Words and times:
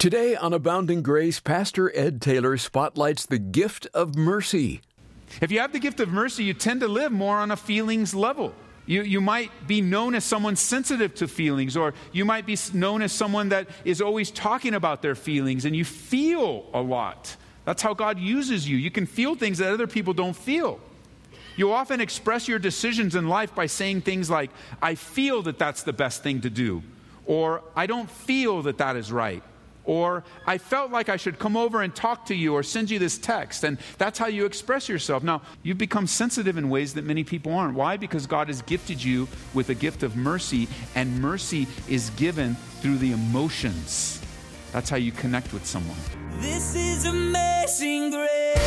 Today 0.00 0.34
on 0.34 0.54
Abounding 0.54 1.02
Grace, 1.02 1.40
Pastor 1.40 1.94
Ed 1.94 2.22
Taylor 2.22 2.56
spotlights 2.56 3.26
the 3.26 3.38
gift 3.38 3.86
of 3.92 4.16
mercy. 4.16 4.80
If 5.42 5.52
you 5.52 5.60
have 5.60 5.74
the 5.74 5.78
gift 5.78 6.00
of 6.00 6.08
mercy, 6.08 6.42
you 6.42 6.54
tend 6.54 6.80
to 6.80 6.88
live 6.88 7.12
more 7.12 7.36
on 7.36 7.50
a 7.50 7.56
feelings 7.56 8.14
level. 8.14 8.54
You, 8.86 9.02
you 9.02 9.20
might 9.20 9.50
be 9.66 9.82
known 9.82 10.14
as 10.14 10.24
someone 10.24 10.56
sensitive 10.56 11.14
to 11.16 11.28
feelings, 11.28 11.76
or 11.76 11.92
you 12.12 12.24
might 12.24 12.46
be 12.46 12.56
known 12.72 13.02
as 13.02 13.12
someone 13.12 13.50
that 13.50 13.68
is 13.84 14.00
always 14.00 14.30
talking 14.30 14.72
about 14.72 15.02
their 15.02 15.14
feelings, 15.14 15.66
and 15.66 15.76
you 15.76 15.84
feel 15.84 16.64
a 16.72 16.80
lot. 16.80 17.36
That's 17.66 17.82
how 17.82 17.92
God 17.92 18.18
uses 18.18 18.66
you. 18.66 18.78
You 18.78 18.90
can 18.90 19.04
feel 19.04 19.34
things 19.34 19.58
that 19.58 19.70
other 19.70 19.86
people 19.86 20.14
don't 20.14 20.34
feel. 20.34 20.80
You 21.56 21.72
often 21.72 22.00
express 22.00 22.48
your 22.48 22.58
decisions 22.58 23.16
in 23.16 23.28
life 23.28 23.54
by 23.54 23.66
saying 23.66 24.00
things 24.00 24.30
like, 24.30 24.50
I 24.80 24.94
feel 24.94 25.42
that 25.42 25.58
that's 25.58 25.82
the 25.82 25.92
best 25.92 26.22
thing 26.22 26.40
to 26.40 26.48
do, 26.48 26.82
or 27.26 27.62
I 27.76 27.84
don't 27.84 28.10
feel 28.10 28.62
that 28.62 28.78
that 28.78 28.96
is 28.96 29.12
right. 29.12 29.42
Or 29.90 30.22
I 30.46 30.56
felt 30.58 30.92
like 30.92 31.08
I 31.08 31.16
should 31.16 31.40
come 31.40 31.56
over 31.56 31.82
and 31.82 31.92
talk 31.92 32.26
to 32.26 32.34
you 32.36 32.54
or 32.54 32.62
send 32.62 32.92
you 32.92 33.00
this 33.00 33.18
text. 33.18 33.64
And 33.64 33.76
that's 33.98 34.20
how 34.20 34.28
you 34.28 34.44
express 34.44 34.88
yourself. 34.88 35.24
Now, 35.24 35.42
you've 35.64 35.78
become 35.78 36.06
sensitive 36.06 36.56
in 36.56 36.70
ways 36.70 36.94
that 36.94 37.04
many 37.04 37.24
people 37.24 37.52
aren't. 37.52 37.74
Why? 37.74 37.96
Because 37.96 38.24
God 38.24 38.46
has 38.46 38.62
gifted 38.62 39.02
you 39.02 39.26
with 39.52 39.68
a 39.70 39.74
gift 39.74 40.04
of 40.04 40.14
mercy, 40.14 40.68
and 40.94 41.20
mercy 41.20 41.66
is 41.88 42.10
given 42.10 42.54
through 42.80 42.98
the 42.98 43.10
emotions. 43.10 44.22
That's 44.70 44.88
how 44.88 44.96
you 44.96 45.10
connect 45.10 45.52
with 45.52 45.66
someone. 45.66 45.98
This 46.38 46.76
is 46.76 47.04
amazing 47.06 48.12
grace. 48.12 48.59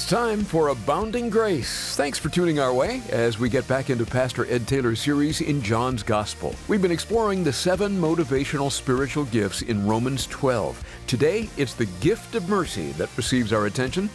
It's 0.00 0.08
time 0.08 0.44
for 0.44 0.68
Abounding 0.68 1.28
Grace. 1.28 1.94
Thanks 1.94 2.18
for 2.18 2.30
tuning 2.30 2.58
our 2.58 2.72
way 2.72 3.02
as 3.10 3.38
we 3.38 3.50
get 3.50 3.68
back 3.68 3.90
into 3.90 4.06
Pastor 4.06 4.46
Ed 4.50 4.66
Taylor's 4.66 4.98
series 4.98 5.42
in 5.42 5.60
John's 5.60 6.02
Gospel. 6.02 6.54
We've 6.68 6.80
been 6.80 6.90
exploring 6.90 7.44
the 7.44 7.52
seven 7.52 8.00
motivational 8.00 8.72
spiritual 8.72 9.26
gifts 9.26 9.60
in 9.60 9.86
Romans 9.86 10.26
12. 10.28 10.82
Today, 11.06 11.50
it's 11.58 11.74
the 11.74 11.84
gift 12.00 12.34
of 12.34 12.48
mercy 12.48 12.92
that 12.92 13.14
receives 13.14 13.52
our 13.52 13.66
attention. 13.66 14.08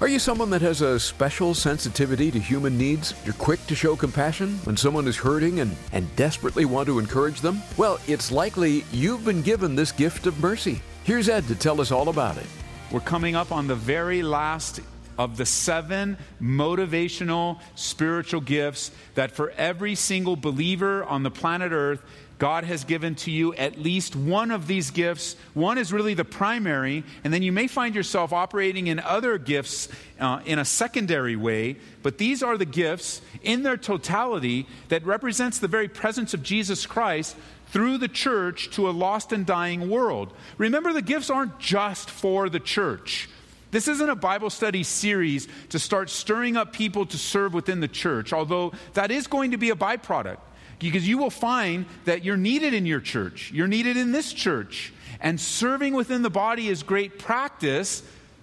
Are 0.00 0.06
you 0.06 0.20
someone 0.20 0.48
that 0.50 0.62
has 0.62 0.80
a 0.80 1.00
special 1.00 1.54
sensitivity 1.54 2.30
to 2.30 2.38
human 2.38 2.78
needs? 2.78 3.12
You're 3.24 3.34
quick 3.34 3.66
to 3.66 3.74
show 3.74 3.96
compassion 3.96 4.58
when 4.62 4.76
someone 4.76 5.08
is 5.08 5.16
hurting 5.16 5.58
and, 5.58 5.74
and 5.90 6.14
desperately 6.14 6.66
want 6.66 6.86
to 6.86 7.00
encourage 7.00 7.40
them? 7.40 7.60
Well, 7.76 7.98
it's 8.06 8.30
likely 8.30 8.84
you've 8.92 9.24
been 9.24 9.42
given 9.42 9.74
this 9.74 9.90
gift 9.90 10.28
of 10.28 10.38
mercy. 10.38 10.80
Here's 11.02 11.28
Ed 11.28 11.48
to 11.48 11.56
tell 11.56 11.80
us 11.80 11.90
all 11.90 12.10
about 12.10 12.36
it. 12.36 12.46
We're 12.92 13.00
coming 13.00 13.34
up 13.34 13.50
on 13.50 13.66
the 13.66 13.74
very 13.74 14.22
last 14.22 14.78
of 15.18 15.36
the 15.36 15.46
seven 15.46 16.16
motivational 16.40 17.60
spiritual 17.74 18.40
gifts 18.40 18.90
that 19.14 19.32
for 19.32 19.50
every 19.50 19.94
single 19.94 20.36
believer 20.36 21.04
on 21.04 21.22
the 21.22 21.30
planet 21.30 21.72
Earth, 21.72 22.02
God 22.38 22.64
has 22.64 22.84
given 22.84 23.14
to 23.16 23.30
you 23.30 23.54
at 23.54 23.78
least 23.78 24.14
one 24.14 24.50
of 24.50 24.66
these 24.66 24.90
gifts. 24.90 25.36
One 25.54 25.78
is 25.78 25.92
really 25.92 26.12
the 26.12 26.24
primary, 26.24 27.02
and 27.24 27.32
then 27.32 27.42
you 27.42 27.50
may 27.50 27.66
find 27.66 27.94
yourself 27.94 28.32
operating 28.32 28.88
in 28.88 29.00
other 29.00 29.38
gifts 29.38 29.88
uh, 30.20 30.40
in 30.44 30.58
a 30.58 30.64
secondary 30.64 31.36
way. 31.36 31.76
But 32.02 32.18
these 32.18 32.42
are 32.42 32.58
the 32.58 32.66
gifts 32.66 33.22
in 33.42 33.62
their 33.62 33.78
totality 33.78 34.66
that 34.88 35.06
represents 35.06 35.58
the 35.58 35.68
very 35.68 35.88
presence 35.88 36.34
of 36.34 36.42
Jesus 36.42 36.84
Christ 36.84 37.36
through 37.68 37.98
the 37.98 38.08
church 38.08 38.70
to 38.72 38.88
a 38.88 38.92
lost 38.92 39.32
and 39.32 39.46
dying 39.46 39.88
world. 39.88 40.32
Remember, 40.58 40.92
the 40.92 41.02
gifts 41.02 41.30
aren't 41.30 41.58
just 41.58 42.10
for 42.10 42.50
the 42.50 42.60
church. 42.60 43.30
This 43.70 43.88
isn't 43.88 44.08
a 44.08 44.14
Bible 44.14 44.50
study 44.50 44.82
series 44.82 45.48
to 45.70 45.78
start 45.78 46.08
stirring 46.08 46.56
up 46.56 46.72
people 46.72 47.06
to 47.06 47.18
serve 47.18 47.52
within 47.52 47.80
the 47.80 47.88
church, 47.88 48.32
although 48.32 48.72
that 48.94 49.10
is 49.10 49.26
going 49.26 49.50
to 49.50 49.56
be 49.56 49.70
a 49.70 49.74
byproduct. 49.74 50.38
Because 50.78 51.08
you 51.08 51.18
will 51.18 51.30
find 51.30 51.86
that 52.04 52.24
you're 52.24 52.36
needed 52.36 52.74
in 52.74 52.84
your 52.86 53.00
church, 53.00 53.50
you're 53.52 53.66
needed 53.66 53.96
in 53.96 54.12
this 54.12 54.32
church. 54.32 54.92
And 55.20 55.40
serving 55.40 55.94
within 55.94 56.22
the 56.22 56.30
body 56.30 56.68
is 56.68 56.82
great 56.82 57.18
practice 57.18 58.02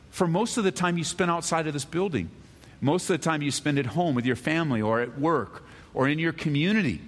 for 0.09 0.27
most 0.27 0.57
of 0.57 0.63
the 0.63 0.71
time 0.71 0.97
you 0.97 1.03
spend 1.03 1.29
outside 1.29 1.67
of 1.67 1.73
this 1.73 1.85
building. 1.85 2.29
Most 2.81 3.09
of 3.09 3.19
the 3.19 3.23
time 3.23 3.41
you 3.41 3.51
spend 3.51 3.79
at 3.79 3.85
home 3.85 4.15
with 4.15 4.25
your 4.25 4.35
family 4.35 4.81
or 4.81 4.99
at 4.99 5.19
work 5.19 5.63
or 5.93 6.07
in 6.07 6.19
your 6.19 6.33
community. 6.33 7.01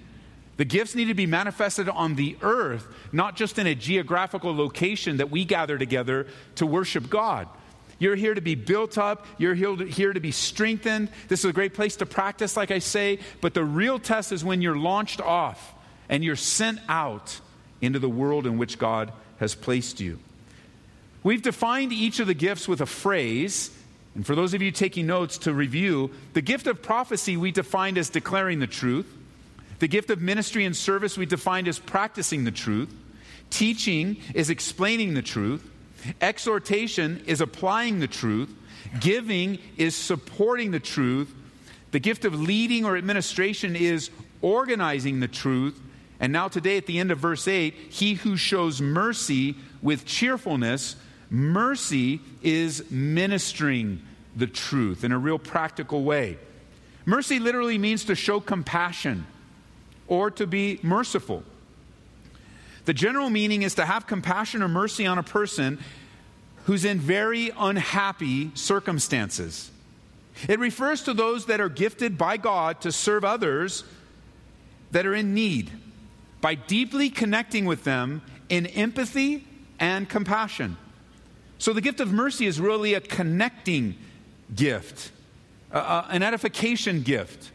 The 0.56 0.64
gifts 0.64 0.94
need 0.94 1.06
to 1.06 1.14
be 1.14 1.26
manifested 1.26 1.88
on 1.88 2.14
the 2.14 2.36
earth, 2.40 2.86
not 3.12 3.36
just 3.36 3.58
in 3.58 3.66
a 3.66 3.74
geographical 3.74 4.56
location 4.56 5.18
that 5.18 5.30
we 5.30 5.44
gather 5.44 5.76
together 5.76 6.28
to 6.54 6.66
worship 6.66 7.10
God. 7.10 7.48
You're 7.98 8.16
here 8.16 8.34
to 8.34 8.40
be 8.40 8.54
built 8.54 8.98
up. 8.98 9.26
You're 9.38 9.54
here 9.54 10.12
to 10.12 10.20
be 10.20 10.30
strengthened. 10.30 11.08
This 11.28 11.40
is 11.40 11.46
a 11.46 11.52
great 11.52 11.74
place 11.74 11.96
to 11.96 12.06
practice, 12.06 12.56
like 12.56 12.70
I 12.70 12.78
say. 12.78 13.20
But 13.40 13.54
the 13.54 13.64
real 13.64 13.98
test 13.98 14.32
is 14.32 14.44
when 14.44 14.60
you're 14.60 14.76
launched 14.76 15.20
off 15.20 15.74
and 16.08 16.22
you're 16.22 16.36
sent 16.36 16.78
out 16.88 17.40
into 17.80 17.98
the 17.98 18.08
world 18.08 18.46
in 18.46 18.58
which 18.58 18.78
God 18.78 19.12
has 19.38 19.54
placed 19.54 20.00
you. 20.00 20.18
We've 21.22 21.42
defined 21.42 21.92
each 21.92 22.20
of 22.20 22.26
the 22.26 22.34
gifts 22.34 22.68
with 22.68 22.80
a 22.80 22.86
phrase. 22.86 23.70
And 24.14 24.26
for 24.26 24.34
those 24.34 24.54
of 24.54 24.62
you 24.62 24.70
taking 24.70 25.06
notes 25.06 25.38
to 25.38 25.52
review, 25.52 26.10
the 26.34 26.42
gift 26.42 26.66
of 26.66 26.82
prophecy 26.82 27.36
we 27.36 27.50
defined 27.50 27.98
as 27.98 28.10
declaring 28.10 28.60
the 28.60 28.66
truth. 28.66 29.12
The 29.78 29.88
gift 29.88 30.08
of 30.10 30.22
ministry 30.22 30.64
and 30.64 30.76
service 30.76 31.18
we 31.18 31.26
defined 31.26 31.68
as 31.68 31.78
practicing 31.78 32.44
the 32.44 32.50
truth. 32.50 32.94
Teaching 33.50 34.16
is 34.34 34.48
explaining 34.48 35.14
the 35.14 35.22
truth. 35.22 35.70
Exhortation 36.20 37.22
is 37.26 37.40
applying 37.40 38.00
the 38.00 38.06
truth. 38.06 38.54
Giving 39.00 39.58
is 39.76 39.94
supporting 39.94 40.70
the 40.70 40.80
truth. 40.80 41.34
The 41.90 42.00
gift 42.00 42.24
of 42.24 42.40
leading 42.40 42.84
or 42.84 42.96
administration 42.96 43.76
is 43.76 44.10
organizing 44.42 45.20
the 45.20 45.28
truth. 45.28 45.80
And 46.20 46.32
now, 46.32 46.48
today, 46.48 46.76
at 46.76 46.86
the 46.86 46.98
end 46.98 47.10
of 47.10 47.18
verse 47.18 47.46
8, 47.46 47.74
he 47.90 48.14
who 48.14 48.36
shows 48.36 48.80
mercy 48.80 49.56
with 49.82 50.06
cheerfulness, 50.06 50.96
mercy 51.30 52.20
is 52.42 52.90
ministering 52.90 54.02
the 54.34 54.46
truth 54.46 55.04
in 55.04 55.12
a 55.12 55.18
real 55.18 55.38
practical 55.38 56.04
way. 56.04 56.38
Mercy 57.04 57.38
literally 57.38 57.78
means 57.78 58.04
to 58.04 58.14
show 58.14 58.40
compassion 58.40 59.26
or 60.08 60.30
to 60.30 60.46
be 60.46 60.78
merciful. 60.82 61.42
The 62.86 62.94
general 62.94 63.30
meaning 63.30 63.62
is 63.62 63.74
to 63.74 63.84
have 63.84 64.06
compassion 64.06 64.62
or 64.62 64.68
mercy 64.68 65.06
on 65.06 65.18
a 65.18 65.22
person 65.22 65.78
who's 66.64 66.84
in 66.84 66.98
very 66.98 67.50
unhappy 67.58 68.52
circumstances. 68.54 69.70
It 70.48 70.58
refers 70.58 71.02
to 71.02 71.14
those 71.14 71.46
that 71.46 71.60
are 71.60 71.68
gifted 71.68 72.16
by 72.16 72.36
God 72.36 72.80
to 72.82 72.92
serve 72.92 73.24
others 73.24 73.84
that 74.92 75.04
are 75.04 75.14
in 75.14 75.34
need 75.34 75.70
by 76.40 76.54
deeply 76.54 77.10
connecting 77.10 77.64
with 77.64 77.84
them 77.84 78.22
in 78.48 78.66
empathy 78.66 79.46
and 79.80 80.08
compassion. 80.08 80.76
So, 81.58 81.72
the 81.72 81.80
gift 81.80 82.00
of 82.00 82.12
mercy 82.12 82.46
is 82.46 82.60
really 82.60 82.94
a 82.94 83.00
connecting 83.00 83.96
gift, 84.54 85.10
uh, 85.72 86.04
an 86.08 86.22
edification 86.22 87.02
gift. 87.02 87.50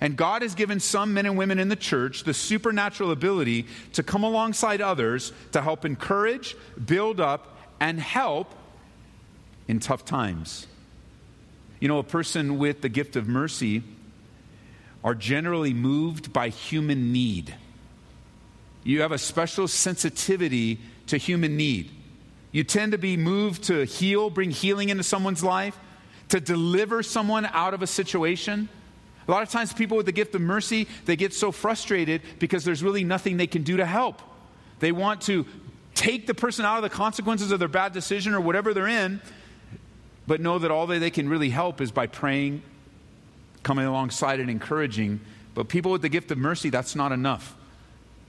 And 0.00 0.16
God 0.16 0.42
has 0.42 0.54
given 0.54 0.80
some 0.80 1.14
men 1.14 1.26
and 1.26 1.36
women 1.36 1.58
in 1.58 1.68
the 1.68 1.76
church 1.76 2.24
the 2.24 2.34
supernatural 2.34 3.10
ability 3.10 3.66
to 3.94 4.02
come 4.02 4.24
alongside 4.24 4.80
others 4.80 5.32
to 5.52 5.62
help 5.62 5.84
encourage, 5.84 6.56
build 6.84 7.20
up, 7.20 7.56
and 7.80 8.00
help 8.00 8.54
in 9.68 9.80
tough 9.80 10.04
times. 10.04 10.66
You 11.80 11.88
know, 11.88 11.98
a 11.98 12.04
person 12.04 12.58
with 12.58 12.80
the 12.80 12.88
gift 12.88 13.16
of 13.16 13.28
mercy 13.28 13.82
are 15.04 15.14
generally 15.14 15.74
moved 15.74 16.32
by 16.32 16.48
human 16.48 17.12
need. 17.12 17.54
You 18.82 19.02
have 19.02 19.12
a 19.12 19.18
special 19.18 19.68
sensitivity 19.68 20.80
to 21.08 21.16
human 21.16 21.56
need. 21.56 21.90
You 22.52 22.64
tend 22.64 22.92
to 22.92 22.98
be 22.98 23.16
moved 23.16 23.64
to 23.64 23.84
heal, 23.84 24.30
bring 24.30 24.50
healing 24.50 24.88
into 24.88 25.02
someone's 25.02 25.44
life, 25.44 25.78
to 26.28 26.40
deliver 26.40 27.02
someone 27.02 27.46
out 27.46 27.74
of 27.74 27.82
a 27.82 27.86
situation. 27.86 28.68
A 29.26 29.30
lot 29.30 29.42
of 29.42 29.50
times, 29.50 29.72
people 29.72 29.96
with 29.96 30.06
the 30.06 30.12
gift 30.12 30.34
of 30.34 30.40
mercy, 30.40 30.86
they 31.04 31.16
get 31.16 31.34
so 31.34 31.50
frustrated 31.50 32.22
because 32.38 32.64
there's 32.64 32.82
really 32.82 33.02
nothing 33.02 33.36
they 33.36 33.46
can 33.46 33.62
do 33.62 33.76
to 33.78 33.84
help. 33.84 34.22
They 34.78 34.92
want 34.92 35.22
to 35.22 35.46
take 35.94 36.26
the 36.26 36.34
person 36.34 36.64
out 36.64 36.76
of 36.76 36.82
the 36.82 36.90
consequences 36.90 37.50
of 37.50 37.58
their 37.58 37.68
bad 37.68 37.92
decision 37.92 38.34
or 38.34 38.40
whatever 38.40 38.72
they're 38.74 38.86
in, 38.86 39.20
but 40.26 40.40
know 40.40 40.58
that 40.58 40.70
all 40.70 40.86
they 40.86 41.10
can 41.10 41.28
really 41.28 41.50
help 41.50 41.80
is 41.80 41.90
by 41.90 42.06
praying, 42.06 42.62
coming 43.62 43.86
alongside 43.86 44.38
and 44.38 44.48
encouraging, 44.50 45.20
But 45.56 45.68
people 45.68 45.90
with 45.90 46.02
the 46.02 46.10
gift 46.10 46.30
of 46.30 46.36
mercy, 46.36 46.68
that's 46.68 46.94
not 46.94 47.12
enough. 47.12 47.56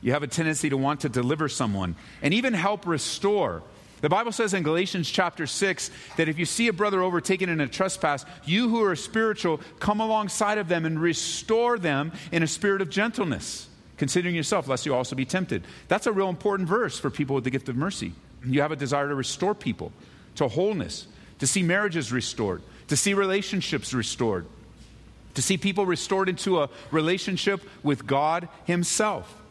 You 0.01 0.13
have 0.13 0.23
a 0.23 0.27
tendency 0.27 0.69
to 0.69 0.77
want 0.77 1.01
to 1.01 1.09
deliver 1.09 1.49
someone 1.49 1.97
and 2.21 2.33
even 2.33 2.53
help 2.53 2.87
restore. 2.87 3.63
The 4.01 4.09
Bible 4.09 4.31
says 4.31 4.53
in 4.53 4.61
Galatians 4.63 5.09
chapter 5.09 5.47
6 5.47 5.89
that 6.17 6.29
if 6.29 6.37
you 6.37 6.45
see 6.45 6.67
a 6.67 6.73
brother 6.73 7.01
overtaken 7.01 7.49
in 7.49 7.59
a 7.59 7.67
trespass, 7.67 8.25
you 8.45 8.69
who 8.69 8.83
are 8.83 8.95
spiritual 8.95 9.59
come 9.79 9.99
alongside 9.99 10.59
of 10.59 10.67
them 10.67 10.85
and 10.85 11.01
restore 11.01 11.79
them 11.79 12.11
in 12.31 12.43
a 12.43 12.47
spirit 12.47 12.81
of 12.81 12.91
gentleness, 12.91 13.67
considering 13.97 14.35
yourself, 14.35 14.67
lest 14.67 14.85
you 14.85 14.93
also 14.93 15.15
be 15.15 15.25
tempted. 15.25 15.63
That's 15.87 16.05
a 16.05 16.11
real 16.11 16.29
important 16.29 16.69
verse 16.69 16.99
for 16.99 17.09
people 17.09 17.33
with 17.33 17.43
the 17.43 17.49
gift 17.49 17.69
of 17.69 17.75
mercy. 17.75 18.13
You 18.45 18.61
have 18.61 18.71
a 18.71 18.75
desire 18.75 19.07
to 19.07 19.15
restore 19.15 19.55
people 19.55 19.91
to 20.35 20.47
wholeness, 20.47 21.07
to 21.39 21.47
see 21.47 21.63
marriages 21.63 22.11
restored, 22.11 22.61
to 22.87 22.95
see 22.95 23.15
relationships 23.15 23.93
restored, 23.93 24.45
to 25.33 25.41
see 25.41 25.57
people 25.57 25.85
restored 25.85 26.29
into 26.29 26.61
a 26.61 26.69
relationship 26.91 27.61
with 27.83 28.05
God 28.05 28.47
Himself. 28.65 29.41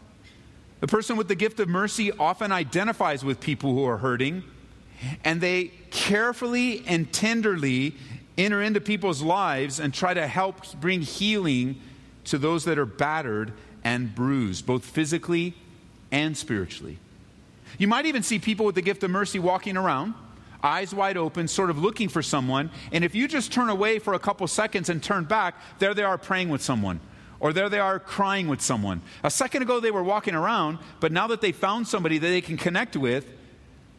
The 0.86 0.92
person 0.92 1.16
with 1.16 1.26
the 1.26 1.34
gift 1.34 1.58
of 1.58 1.68
mercy 1.68 2.12
often 2.12 2.52
identifies 2.52 3.24
with 3.24 3.40
people 3.40 3.74
who 3.74 3.84
are 3.86 3.96
hurting, 3.96 4.44
and 5.24 5.40
they 5.40 5.72
carefully 5.90 6.84
and 6.86 7.12
tenderly 7.12 7.96
enter 8.38 8.62
into 8.62 8.80
people's 8.80 9.20
lives 9.20 9.80
and 9.80 9.92
try 9.92 10.14
to 10.14 10.28
help 10.28 10.80
bring 10.80 11.00
healing 11.00 11.80
to 12.26 12.38
those 12.38 12.64
that 12.66 12.78
are 12.78 12.86
battered 12.86 13.52
and 13.82 14.14
bruised, 14.14 14.64
both 14.64 14.84
physically 14.84 15.54
and 16.12 16.36
spiritually. 16.36 17.00
You 17.78 17.88
might 17.88 18.06
even 18.06 18.22
see 18.22 18.38
people 18.38 18.64
with 18.64 18.76
the 18.76 18.80
gift 18.80 19.02
of 19.02 19.10
mercy 19.10 19.40
walking 19.40 19.76
around, 19.76 20.14
eyes 20.62 20.94
wide 20.94 21.16
open, 21.16 21.48
sort 21.48 21.68
of 21.70 21.78
looking 21.78 22.08
for 22.08 22.22
someone, 22.22 22.70
and 22.92 23.02
if 23.02 23.12
you 23.12 23.26
just 23.26 23.52
turn 23.52 23.70
away 23.70 23.98
for 23.98 24.14
a 24.14 24.20
couple 24.20 24.46
seconds 24.46 24.88
and 24.88 25.02
turn 25.02 25.24
back, 25.24 25.56
there 25.80 25.94
they 25.94 26.04
are 26.04 26.16
praying 26.16 26.48
with 26.48 26.62
someone 26.62 27.00
or 27.46 27.52
there 27.52 27.68
they 27.68 27.78
are 27.78 28.00
crying 28.00 28.48
with 28.48 28.60
someone. 28.60 29.00
A 29.22 29.30
second 29.30 29.62
ago 29.62 29.78
they 29.78 29.92
were 29.92 30.02
walking 30.02 30.34
around, 30.34 30.78
but 30.98 31.12
now 31.12 31.28
that 31.28 31.40
they 31.40 31.52
found 31.52 31.86
somebody 31.86 32.18
that 32.18 32.26
they 32.26 32.40
can 32.40 32.56
connect 32.56 32.96
with, 32.96 33.24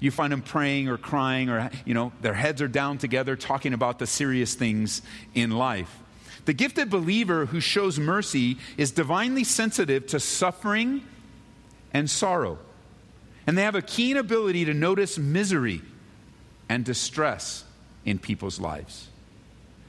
you 0.01 0.11
find 0.11 0.33
them 0.33 0.41
praying 0.41 0.89
or 0.89 0.97
crying 0.97 1.49
or, 1.49 1.69
you 1.85 1.93
know, 1.93 2.11
their 2.19 2.33
heads 2.33 2.61
are 2.61 2.67
down 2.67 2.97
together 2.97 3.37
talking 3.37 3.71
about 3.71 3.99
the 3.99 4.05
serious 4.05 4.53
things 4.53 5.01
in 5.33 5.51
life. 5.51 5.97
The 6.43 6.51
gifted 6.51 6.89
believer 6.89 7.45
who 7.45 7.61
shows 7.61 7.97
mercy 7.97 8.57
is 8.75 8.91
divinely 8.91 9.45
sensitive 9.45 10.07
to 10.07 10.19
suffering 10.19 11.03
and 11.93 12.09
sorrow. 12.09 12.59
And 13.47 13.57
they 13.57 13.63
have 13.63 13.75
a 13.75 13.81
keen 13.81 14.17
ability 14.17 14.65
to 14.65 14.73
notice 14.73 15.17
misery 15.17 15.81
and 16.67 16.83
distress 16.83 17.63
in 18.03 18.19
people's 18.19 18.59
lives. 18.59 19.07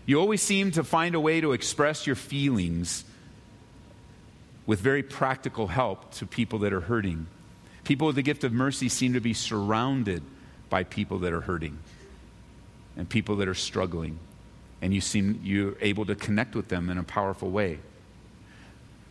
You 0.06 0.20
always 0.20 0.42
seem 0.42 0.70
to 0.70 0.84
find 0.84 1.16
a 1.16 1.20
way 1.20 1.40
to 1.40 1.50
express 1.50 2.06
your 2.06 2.14
feelings 2.14 3.04
with 4.68 4.80
very 4.80 5.02
practical 5.02 5.66
help 5.66 6.12
to 6.12 6.26
people 6.26 6.58
that 6.58 6.74
are 6.74 6.82
hurting. 6.82 7.26
People 7.84 8.06
with 8.06 8.16
the 8.16 8.22
gift 8.22 8.44
of 8.44 8.52
mercy 8.52 8.90
seem 8.90 9.14
to 9.14 9.20
be 9.20 9.32
surrounded 9.32 10.22
by 10.68 10.84
people 10.84 11.18
that 11.20 11.32
are 11.32 11.40
hurting 11.40 11.78
and 12.94 13.08
people 13.08 13.36
that 13.36 13.48
are 13.48 13.54
struggling. 13.54 14.18
And 14.82 14.92
you 14.92 15.00
seem 15.00 15.40
you're 15.42 15.74
able 15.80 16.04
to 16.04 16.14
connect 16.14 16.54
with 16.54 16.68
them 16.68 16.90
in 16.90 16.98
a 16.98 17.02
powerful 17.02 17.50
way. 17.50 17.78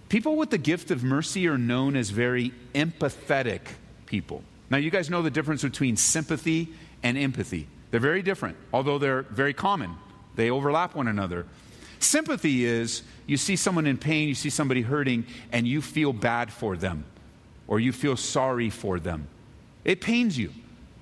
People 0.09 0.35
with 0.35 0.51
the 0.51 0.59
gift 0.59 0.91
of 0.91 1.03
mercy 1.03 1.47
are 1.47 1.57
known 1.57 1.95
as 1.95 2.11
very 2.11 2.53
empathetic 2.75 3.61
people. 4.05 4.43
Now, 4.69 4.77
you 4.77 4.91
guys 4.91 5.09
know 5.09 5.23
the 5.23 5.31
difference 5.31 5.63
between 5.63 5.97
sympathy 5.97 6.67
and 7.01 7.17
empathy. 7.17 7.67
They're 7.89 7.99
very 7.99 8.21
different, 8.21 8.57
although 8.71 8.99
they're 8.99 9.23
very 9.23 9.53
common. 9.53 9.95
They 10.35 10.51
overlap 10.51 10.93
one 10.93 11.07
another. 11.07 11.47
Sympathy 11.99 12.63
is 12.63 13.01
you 13.27 13.37
see 13.37 13.55
someone 13.55 13.85
in 13.85 13.97
pain, 13.97 14.29
you 14.29 14.35
see 14.35 14.49
somebody 14.49 14.81
hurting, 14.81 15.25
and 15.51 15.67
you 15.67 15.81
feel 15.81 16.13
bad 16.13 16.51
for 16.51 16.75
them 16.75 17.05
or 17.67 17.79
you 17.79 17.91
feel 17.91 18.15
sorry 18.15 18.69
for 18.69 18.99
them. 18.99 19.27
It 19.83 20.01
pains 20.01 20.37
you. 20.37 20.51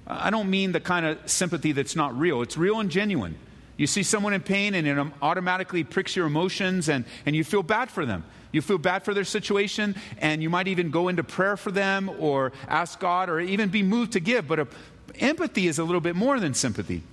I 0.08 0.30
don't 0.30 0.50
mean 0.50 0.72
the 0.72 0.80
kind 0.80 1.06
of 1.06 1.30
sympathy 1.30 1.72
that's 1.72 1.96
not 1.96 2.18
real, 2.18 2.42
it's 2.42 2.58
real 2.58 2.80
and 2.80 2.90
genuine. 2.90 3.38
You 3.78 3.88
see 3.88 4.04
someone 4.04 4.34
in 4.34 4.42
pain 4.42 4.74
and 4.74 4.88
it 4.88 5.08
automatically 5.22 5.84
pricks 5.84 6.16
your 6.16 6.26
emotions 6.26 6.90
and, 6.90 7.06
and 7.26 7.36
you 7.36 7.44
feel 7.44 7.64
bad 7.64 7.92
for 7.92 8.06
them. 8.06 8.24
You 8.52 8.62
feel 8.62 8.78
bad 8.78 9.04
for 9.04 9.14
their 9.14 9.26
situation 9.26 9.96
and 10.20 10.42
you 10.42 10.50
might 10.50 10.70
even 10.70 10.92
go 10.92 11.10
into 11.10 11.24
prayer 11.24 11.58
for 11.58 11.72
them 11.72 12.10
or 12.20 12.54
ask 12.70 13.00
God 13.00 13.30
or 13.30 13.40
even 13.40 13.70
be 13.70 13.84
moved 13.84 14.14
to 14.14 14.22
give. 14.22 14.48
But 14.48 14.60
a, 14.60 14.68
empathy 15.20 15.68
is 15.68 15.78
a 15.78 15.84
little 15.84 16.00
bit 16.00 16.16
more 16.16 16.40
than 16.40 16.54
sympathy. 16.54 17.04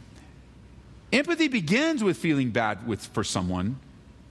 Empathy 1.13 1.49
begins 1.49 2.05
with 2.05 2.17
feeling 2.17 2.51
bad 2.51 2.87
with, 2.87 3.05
for 3.09 3.25
someone, 3.25 3.79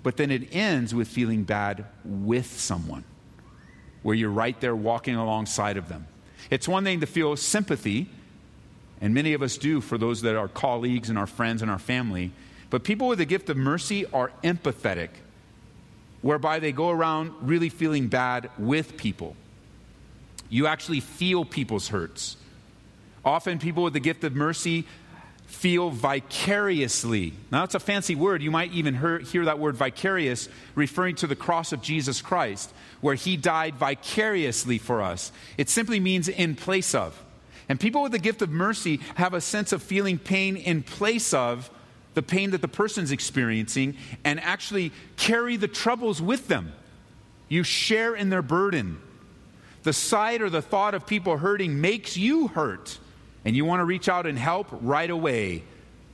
but 0.03 0.17
then 0.17 0.31
it 0.31 0.53
ends 0.53 0.93
with 0.95 1.07
feeling 1.07 1.43
bad 1.43 1.85
with 2.03 2.59
someone, 2.59 3.03
where 4.03 4.15
you're 4.15 4.29
right 4.29 4.59
there 4.61 4.75
walking 4.75 5.15
alongside 5.15 5.77
of 5.77 5.87
them. 5.89 6.07
It's 6.49 6.67
one 6.67 6.83
thing 6.83 7.01
to 7.01 7.05
feel 7.05 7.35
sympathy, 7.35 8.09
and 8.99 9.13
many 9.13 9.33
of 9.33 9.41
us 9.41 9.57
do 9.57 9.81
for 9.81 9.97
those 9.97 10.21
that 10.21 10.35
are 10.35 10.47
colleagues 10.47 11.09
and 11.09 11.17
our 11.17 11.27
friends 11.27 11.61
and 11.61 11.69
our 11.69 11.79
family, 11.79 12.31
but 12.69 12.83
people 12.83 13.07
with 13.07 13.19
the 13.19 13.25
gift 13.25 13.49
of 13.49 13.57
mercy 13.57 14.05
are 14.07 14.31
empathetic, 14.43 15.09
whereby 16.21 16.59
they 16.59 16.71
go 16.71 16.89
around 16.89 17.33
really 17.41 17.69
feeling 17.69 18.07
bad 18.07 18.49
with 18.57 18.97
people. 18.97 19.35
You 20.49 20.67
actually 20.67 20.99
feel 20.99 21.45
people's 21.45 21.89
hurts. 21.89 22.37
Often, 23.23 23.59
people 23.59 23.83
with 23.83 23.93
the 23.93 23.99
gift 23.99 24.23
of 24.23 24.35
mercy 24.35 24.85
feel 25.51 25.89
vicariously. 25.89 27.33
Now, 27.51 27.61
that's 27.61 27.75
a 27.75 27.79
fancy 27.79 28.15
word. 28.15 28.41
You 28.41 28.51
might 28.51 28.71
even 28.71 28.97
hear, 28.97 29.19
hear, 29.19 29.45
that 29.45 29.59
word 29.59 29.75
vicarious 29.75 30.49
referring 30.75 31.15
to 31.17 31.27
the 31.27 31.35
cross 31.35 31.71
of 31.71 31.81
Jesus 31.81 32.21
Christ, 32.21 32.73
where 33.01 33.15
he 33.15 33.37
died 33.37 33.75
vicariously 33.75 34.77
for 34.77 35.01
us. 35.01 35.31
It 35.57 35.69
simply 35.69 35.99
means 35.99 36.27
in 36.27 36.55
place 36.55 36.95
of. 36.95 37.21
And 37.69 37.79
people 37.79 38.01
with 38.01 38.11
the 38.11 38.19
gift 38.19 38.41
of 38.41 38.49
mercy 38.49 39.01
have 39.15 39.33
a 39.33 39.41
sense 39.41 39.71
of 39.71 39.83
feeling 39.83 40.17
pain 40.17 40.57
in 40.57 40.83
place 40.83 41.33
of 41.33 41.69
the 42.13 42.21
pain 42.21 42.51
that 42.51 42.61
the 42.61 42.67
person's 42.67 43.11
experiencing 43.11 43.95
and 44.23 44.39
actually 44.39 44.91
carry 45.15 45.57
the 45.57 45.67
troubles 45.67 46.21
with 46.21 46.47
them. 46.47 46.73
You 47.49 47.63
share 47.63 48.15
in 48.15 48.29
their 48.29 48.41
burden. 48.41 49.01
The 49.83 49.93
sight 49.93 50.41
or 50.41 50.49
the 50.49 50.61
thought 50.61 50.93
of 50.93 51.05
people 51.05 51.37
hurting 51.37 51.79
makes 51.81 52.17
you 52.17 52.47
hurt 52.47 52.99
and 53.45 53.55
you 53.55 53.65
want 53.65 53.79
to 53.79 53.85
reach 53.85 54.07
out 54.07 54.25
and 54.25 54.37
help 54.37 54.67
right 54.81 55.09
away, 55.09 55.63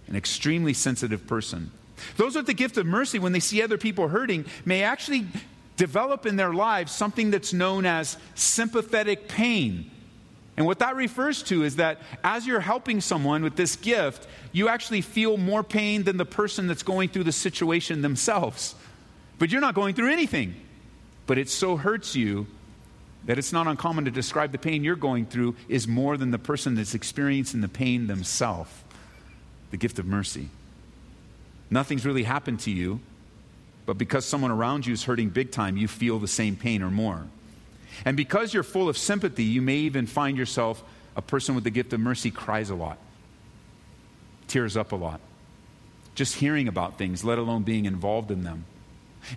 an 0.07 0.15
extremely 0.15 0.73
sensitive 0.73 1.27
person. 1.27 1.71
Those 2.15 2.35
with 2.35 2.45
the 2.45 2.53
gift 2.53 2.77
of 2.77 2.85
mercy, 2.85 3.19
when 3.19 3.31
they 3.31 3.39
see 3.39 3.61
other 3.61 3.77
people 3.77 4.07
hurting, 4.07 4.45
may 4.65 4.83
actually 4.83 5.25
develop 5.77 6.25
in 6.25 6.35
their 6.35 6.53
lives 6.53 6.91
something 6.91 7.31
that's 7.31 7.53
known 7.53 7.85
as 7.85 8.17
sympathetic 8.35 9.27
pain. 9.27 9.89
And 10.55 10.65
what 10.65 10.79
that 10.79 10.95
refers 10.95 11.43
to 11.43 11.63
is 11.63 11.75
that 11.75 11.99
as 12.23 12.47
you're 12.47 12.59
helping 12.59 12.99
someone 12.99 13.43
with 13.43 13.55
this 13.55 13.75
gift, 13.75 14.27
you 14.51 14.69
actually 14.69 15.01
feel 15.01 15.37
more 15.37 15.63
pain 15.63 16.03
than 16.03 16.17
the 16.17 16.25
person 16.25 16.65
that's 16.65 16.83
going 16.83 17.09
through 17.09 17.25
the 17.25 17.31
situation 17.31 18.01
themselves. 18.01 18.73
But 19.37 19.51
you're 19.51 19.61
not 19.61 19.75
going 19.75 19.93
through 19.93 20.11
anything. 20.11 20.55
But 21.27 21.37
it 21.37 21.49
so 21.49 21.77
hurts 21.77 22.15
you 22.15 22.47
that 23.27 23.37
it's 23.37 23.53
not 23.53 23.67
uncommon 23.67 24.05
to 24.05 24.11
describe 24.11 24.51
the 24.51 24.57
pain 24.57 24.83
you're 24.83 24.95
going 24.95 25.25
through 25.25 25.55
is 25.67 25.87
more 25.87 26.17
than 26.17 26.31
the 26.31 26.39
person 26.39 26.75
that's 26.75 26.95
experiencing 26.95 27.61
the 27.61 27.67
pain 27.67 28.07
themselves. 28.07 28.71
The 29.69 29.77
gift 29.77 29.99
of 29.99 30.05
mercy. 30.05 30.47
Nothing's 31.69 32.05
really 32.05 32.23
happened 32.23 32.61
to 32.61 32.71
you, 32.71 33.01
but 33.85 33.97
because 33.97 34.25
someone 34.25 34.49
around 34.49 34.85
you 34.85 34.93
is 34.93 35.03
hurting 35.03 35.29
big 35.29 35.51
time, 35.51 35.75
you 35.75 35.89
feel 35.89 36.19
the 36.19 36.27
same 36.27 36.55
pain 36.55 36.81
or 36.81 36.89
more. 36.89 37.27
And 38.05 38.15
because 38.15 38.53
you're 38.53 38.63
full 38.63 38.87
of 38.87 38.97
sympathy, 38.97 39.43
you 39.43 39.61
may 39.61 39.75
even 39.75 40.07
find 40.07 40.37
yourself 40.37 40.81
a 41.17 41.21
person 41.21 41.53
with 41.53 41.65
the 41.65 41.69
gift 41.69 41.91
of 41.91 41.99
mercy 41.99 42.31
cries 42.31 42.69
a 42.69 42.75
lot, 42.75 42.97
tears 44.47 44.77
up 44.77 44.93
a 44.93 44.95
lot, 44.95 45.19
just 46.15 46.35
hearing 46.35 46.69
about 46.69 46.97
things, 46.97 47.25
let 47.25 47.37
alone 47.37 47.63
being 47.63 47.83
involved 47.83 48.31
in 48.31 48.43
them. 48.43 48.63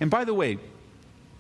And 0.00 0.10
by 0.10 0.24
the 0.24 0.34
way, 0.34 0.58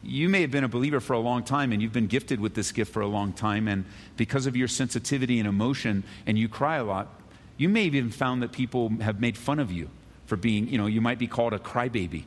you 0.02 0.28
may 0.28 0.40
have 0.40 0.50
been 0.50 0.64
a 0.64 0.68
believer 0.68 1.00
for 1.00 1.12
a 1.12 1.18
long 1.18 1.42
time 1.42 1.72
and 1.72 1.82
you've 1.82 1.92
been 1.92 2.06
gifted 2.06 2.40
with 2.40 2.54
this 2.54 2.72
gift 2.72 2.92
for 2.92 3.00
a 3.00 3.06
long 3.06 3.32
time, 3.32 3.68
and 3.68 3.84
because 4.16 4.46
of 4.46 4.56
your 4.56 4.68
sensitivity 4.68 5.38
and 5.38 5.48
emotion, 5.48 6.04
and 6.26 6.38
you 6.38 6.48
cry 6.48 6.76
a 6.76 6.84
lot, 6.84 7.08
you 7.56 7.68
may 7.68 7.84
have 7.84 7.94
even 7.94 8.10
found 8.10 8.42
that 8.42 8.52
people 8.52 8.88
have 9.00 9.20
made 9.20 9.36
fun 9.36 9.58
of 9.58 9.70
you 9.70 9.90
for 10.26 10.36
being, 10.36 10.68
you 10.68 10.78
know, 10.78 10.86
you 10.86 11.00
might 11.00 11.18
be 11.18 11.26
called 11.26 11.52
a 11.52 11.58
crybaby. 11.58 12.24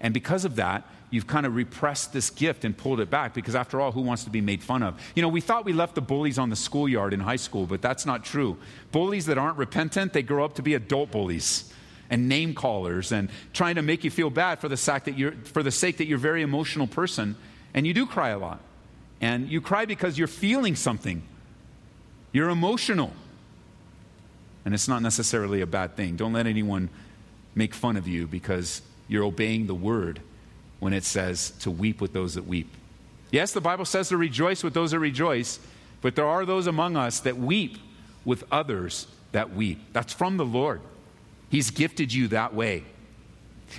And 0.00 0.14
because 0.14 0.44
of 0.44 0.56
that, 0.56 0.84
you've 1.10 1.26
kind 1.26 1.44
of 1.44 1.56
repressed 1.56 2.12
this 2.12 2.30
gift 2.30 2.64
and 2.64 2.76
pulled 2.76 3.00
it 3.00 3.10
back 3.10 3.34
because, 3.34 3.56
after 3.56 3.80
all, 3.80 3.90
who 3.90 4.00
wants 4.00 4.24
to 4.24 4.30
be 4.30 4.40
made 4.40 4.62
fun 4.62 4.82
of? 4.82 5.00
You 5.16 5.22
know, 5.22 5.28
we 5.28 5.40
thought 5.40 5.64
we 5.64 5.72
left 5.72 5.96
the 5.96 6.00
bullies 6.00 6.38
on 6.38 6.50
the 6.50 6.56
schoolyard 6.56 7.12
in 7.12 7.20
high 7.20 7.36
school, 7.36 7.66
but 7.66 7.82
that's 7.82 8.06
not 8.06 8.24
true. 8.24 8.56
Bullies 8.92 9.26
that 9.26 9.36
aren't 9.36 9.58
repentant, 9.58 10.12
they 10.12 10.22
grow 10.22 10.44
up 10.44 10.54
to 10.54 10.62
be 10.62 10.74
adult 10.74 11.10
bullies 11.10 11.72
and 12.10 12.28
name 12.28 12.54
callers 12.54 13.12
and 13.12 13.30
trying 13.52 13.76
to 13.76 13.82
make 13.82 14.04
you 14.04 14.10
feel 14.10 14.28
bad 14.28 14.58
for 14.58 14.68
the, 14.68 14.76
sake 14.76 15.04
that 15.04 15.16
you're, 15.16 15.32
for 15.32 15.62
the 15.62 15.70
sake 15.70 15.98
that 15.98 16.06
you're 16.06 16.18
a 16.18 16.20
very 16.20 16.42
emotional 16.42 16.86
person. 16.86 17.36
And 17.72 17.86
you 17.86 17.94
do 17.94 18.04
cry 18.04 18.30
a 18.30 18.38
lot. 18.38 18.60
And 19.20 19.48
you 19.48 19.60
cry 19.60 19.84
because 19.84 20.18
you're 20.18 20.28
feeling 20.28 20.74
something. 20.74 21.22
You're 22.32 22.48
emotional. 22.48 23.12
And 24.64 24.74
it's 24.74 24.88
not 24.88 25.02
necessarily 25.02 25.60
a 25.60 25.66
bad 25.66 25.96
thing. 25.96 26.16
Don't 26.16 26.32
let 26.32 26.46
anyone 26.46 26.90
make 27.54 27.74
fun 27.74 27.96
of 27.96 28.08
you 28.08 28.26
because 28.26 28.82
you're 29.08 29.24
obeying 29.24 29.66
the 29.66 29.74
word 29.74 30.20
when 30.80 30.92
it 30.92 31.04
says 31.04 31.52
to 31.60 31.70
weep 31.70 32.00
with 32.00 32.12
those 32.12 32.34
that 32.34 32.46
weep. 32.46 32.68
Yes, 33.30 33.52
the 33.52 33.60
Bible 33.60 33.84
says 33.84 34.08
to 34.08 34.16
rejoice 34.16 34.64
with 34.64 34.74
those 34.74 34.90
that 34.90 34.98
rejoice, 34.98 35.60
but 36.00 36.16
there 36.16 36.26
are 36.26 36.44
those 36.44 36.66
among 36.66 36.96
us 36.96 37.20
that 37.20 37.36
weep 37.36 37.78
with 38.24 38.44
others 38.50 39.06
that 39.32 39.54
weep. 39.54 39.78
That's 39.92 40.12
from 40.12 40.36
the 40.36 40.44
Lord. 40.44 40.80
He's 41.50 41.70
gifted 41.70 42.12
you 42.12 42.28
that 42.28 42.54
way. 42.54 42.84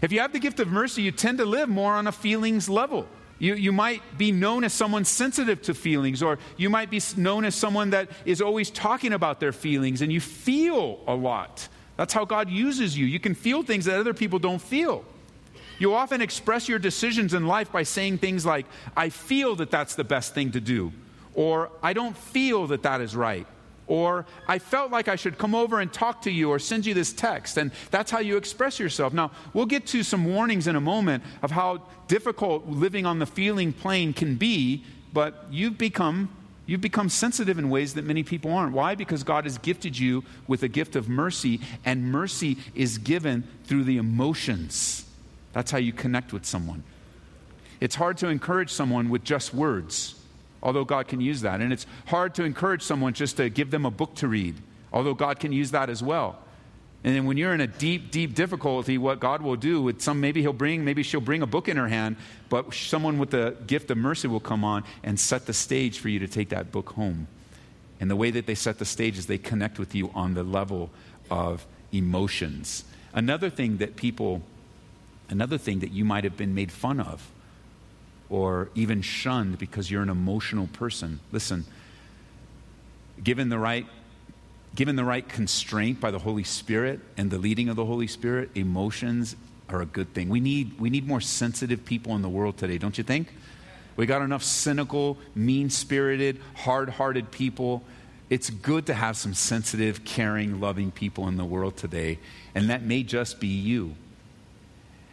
If 0.01 0.11
you 0.11 0.19
have 0.19 0.33
the 0.33 0.39
gift 0.39 0.59
of 0.59 0.67
mercy, 0.67 1.01
you 1.01 1.11
tend 1.11 1.39
to 1.39 1.45
live 1.45 1.67
more 1.67 1.93
on 1.93 2.05
a 2.07 2.11
feelings 2.11 2.69
level. 2.69 3.07
You, 3.39 3.55
you 3.55 3.71
might 3.71 4.03
be 4.19 4.31
known 4.31 4.63
as 4.63 4.71
someone 4.71 5.03
sensitive 5.03 5.63
to 5.63 5.73
feelings, 5.73 6.21
or 6.21 6.37
you 6.57 6.69
might 6.69 6.91
be 6.91 7.01
known 7.17 7.43
as 7.43 7.55
someone 7.55 7.89
that 7.89 8.09
is 8.23 8.39
always 8.39 8.69
talking 8.69 9.13
about 9.13 9.39
their 9.39 9.51
feelings 9.51 10.03
and 10.03 10.13
you 10.13 10.21
feel 10.21 10.99
a 11.07 11.15
lot. 11.15 11.67
That's 11.97 12.13
how 12.13 12.23
God 12.23 12.49
uses 12.49 12.95
you. 12.97 13.05
You 13.05 13.19
can 13.19 13.33
feel 13.33 13.63
things 13.63 13.85
that 13.85 13.99
other 13.99 14.13
people 14.13 14.37
don't 14.37 14.61
feel. 14.61 15.03
You 15.79 15.95
often 15.95 16.21
express 16.21 16.69
your 16.69 16.77
decisions 16.77 17.33
in 17.33 17.47
life 17.47 17.71
by 17.71 17.81
saying 17.83 18.19
things 18.19 18.45
like, 18.45 18.67
I 18.95 19.09
feel 19.09 19.55
that 19.55 19.71
that's 19.71 19.95
the 19.95 20.03
best 20.03 20.35
thing 20.35 20.51
to 20.51 20.61
do, 20.61 20.91
or 21.33 21.71
I 21.81 21.93
don't 21.93 22.15
feel 22.15 22.67
that 22.67 22.83
that 22.83 23.01
is 23.01 23.15
right, 23.15 23.47
or 23.91 24.25
I 24.47 24.57
felt 24.57 24.89
like 24.89 25.09
I 25.09 25.17
should 25.17 25.37
come 25.37 25.53
over 25.53 25.81
and 25.81 25.91
talk 25.91 26.21
to 26.21 26.31
you 26.31 26.49
or 26.49 26.59
send 26.59 26.85
you 26.85 26.93
this 26.93 27.11
text. 27.11 27.57
And 27.57 27.71
that's 27.89 28.09
how 28.09 28.19
you 28.19 28.37
express 28.37 28.79
yourself. 28.79 29.11
Now, 29.11 29.31
we'll 29.53 29.65
get 29.65 29.85
to 29.87 30.01
some 30.01 30.23
warnings 30.23 30.65
in 30.65 30.77
a 30.77 30.81
moment 30.81 31.25
of 31.41 31.51
how 31.51 31.83
difficult 32.07 32.65
living 32.67 33.05
on 33.05 33.19
the 33.19 33.25
feeling 33.25 33.73
plane 33.73 34.13
can 34.13 34.35
be, 34.35 34.85
but 35.11 35.45
you've 35.51 35.77
become. 35.77 36.29
You've 36.65 36.79
become 36.79 37.09
sensitive 37.09 37.59
in 37.59 37.69
ways 37.69 37.95
that 37.95 38.05
many 38.05 38.23
people 38.23 38.53
aren't. 38.53 38.71
Why? 38.71 38.95
Because 38.95 39.23
God 39.23 39.43
has 39.43 39.57
gifted 39.57 39.99
you 39.99 40.23
with 40.47 40.63
a 40.63 40.69
gift 40.69 40.95
of 40.95 41.09
mercy, 41.09 41.59
and 41.83 42.09
mercy 42.13 42.59
is 42.73 42.97
given 42.97 43.45
through 43.65 43.83
the 43.83 43.97
emotions. 43.97 45.03
That's 45.51 45.69
how 45.69 45.79
you 45.79 45.91
connect 45.91 46.31
with 46.31 46.45
someone. 46.45 46.83
It's 47.81 47.95
hard 47.95 48.19
to 48.19 48.29
encourage 48.29 48.71
someone 48.71 49.09
with 49.09 49.25
just 49.25 49.53
words 49.53 50.20
although 50.63 50.85
God 50.85 51.07
can 51.07 51.21
use 51.21 51.41
that. 51.41 51.61
And 51.61 51.73
it's 51.73 51.85
hard 52.07 52.35
to 52.35 52.43
encourage 52.43 52.81
someone 52.81 53.13
just 53.13 53.37
to 53.37 53.49
give 53.49 53.71
them 53.71 53.85
a 53.85 53.91
book 53.91 54.15
to 54.15 54.27
read, 54.27 54.55
although 54.93 55.13
God 55.13 55.39
can 55.39 55.51
use 55.51 55.71
that 55.71 55.89
as 55.89 56.03
well. 56.03 56.37
And 57.03 57.15
then 57.15 57.25
when 57.25 57.35
you're 57.35 57.53
in 57.53 57.61
a 57.61 57.67
deep, 57.67 58.11
deep 58.11 58.35
difficulty, 58.35 58.99
what 58.99 59.19
God 59.19 59.41
will 59.41 59.55
do 59.55 59.81
with 59.81 60.01
some, 60.01 60.21
maybe 60.21 60.41
He'll 60.41 60.53
bring, 60.53 60.85
maybe 60.85 61.01
she'll 61.01 61.19
bring 61.19 61.41
a 61.41 61.47
book 61.47 61.67
in 61.67 61.77
her 61.77 61.87
hand, 61.87 62.15
but 62.49 62.73
someone 62.73 63.17
with 63.17 63.31
the 63.31 63.57
gift 63.65 63.89
of 63.89 63.97
mercy 63.97 64.27
will 64.27 64.39
come 64.39 64.63
on 64.63 64.83
and 65.03 65.19
set 65.19 65.47
the 65.47 65.53
stage 65.53 65.97
for 65.97 66.09
you 66.09 66.19
to 66.19 66.27
take 66.27 66.49
that 66.49 66.71
book 66.71 66.91
home. 66.91 67.27
And 67.99 68.09
the 68.09 68.15
way 68.15 68.29
that 68.31 68.45
they 68.45 68.55
set 68.55 68.77
the 68.77 68.85
stage 68.85 69.17
is 69.17 69.25
they 69.25 69.39
connect 69.39 69.79
with 69.79 69.95
you 69.95 70.11
on 70.13 70.35
the 70.35 70.43
level 70.43 70.91
of 71.31 71.65
emotions. 71.91 72.83
Another 73.13 73.49
thing 73.49 73.77
that 73.77 73.95
people, 73.95 74.43
another 75.29 75.57
thing 75.57 75.79
that 75.79 75.91
you 75.91 76.05
might 76.05 76.23
have 76.23 76.37
been 76.37 76.53
made 76.53 76.71
fun 76.71 76.99
of 76.99 77.31
or 78.31 78.69
even 78.73 79.01
shunned 79.01 79.59
because 79.59 79.91
you're 79.91 80.01
an 80.01 80.09
emotional 80.09 80.67
person. 80.67 81.19
Listen, 81.31 81.65
given 83.23 83.49
the 83.49 83.59
right 83.59 83.85
given 84.73 84.95
the 84.95 85.03
right 85.03 85.27
constraint 85.27 85.99
by 85.99 86.09
the 86.11 86.19
Holy 86.19 86.45
Spirit 86.45 87.01
and 87.17 87.29
the 87.29 87.37
leading 87.37 87.67
of 87.67 87.75
the 87.75 87.83
Holy 87.83 88.07
Spirit, 88.07 88.49
emotions 88.55 89.35
are 89.67 89.81
a 89.81 89.85
good 89.85 90.13
thing. 90.13 90.29
We 90.29 90.39
need 90.39 90.79
we 90.79 90.89
need 90.89 91.05
more 91.05 91.19
sensitive 91.19 91.83
people 91.85 92.15
in 92.15 92.21
the 92.21 92.29
world 92.29 92.57
today, 92.57 92.77
don't 92.77 92.97
you 92.97 93.03
think? 93.03 93.35
We 93.97 94.05
got 94.05 94.21
enough 94.21 94.41
cynical, 94.41 95.17
mean-spirited, 95.35 96.39
hard-hearted 96.55 97.29
people. 97.29 97.83
It's 98.29 98.49
good 98.49 98.85
to 98.85 98.93
have 98.93 99.17
some 99.17 99.33
sensitive, 99.33 100.05
caring, 100.05 100.61
loving 100.61 100.91
people 100.91 101.27
in 101.27 101.35
the 101.35 101.43
world 101.43 101.75
today, 101.75 102.17
and 102.55 102.69
that 102.69 102.81
may 102.81 103.03
just 103.03 103.41
be 103.41 103.47
you. 103.47 103.95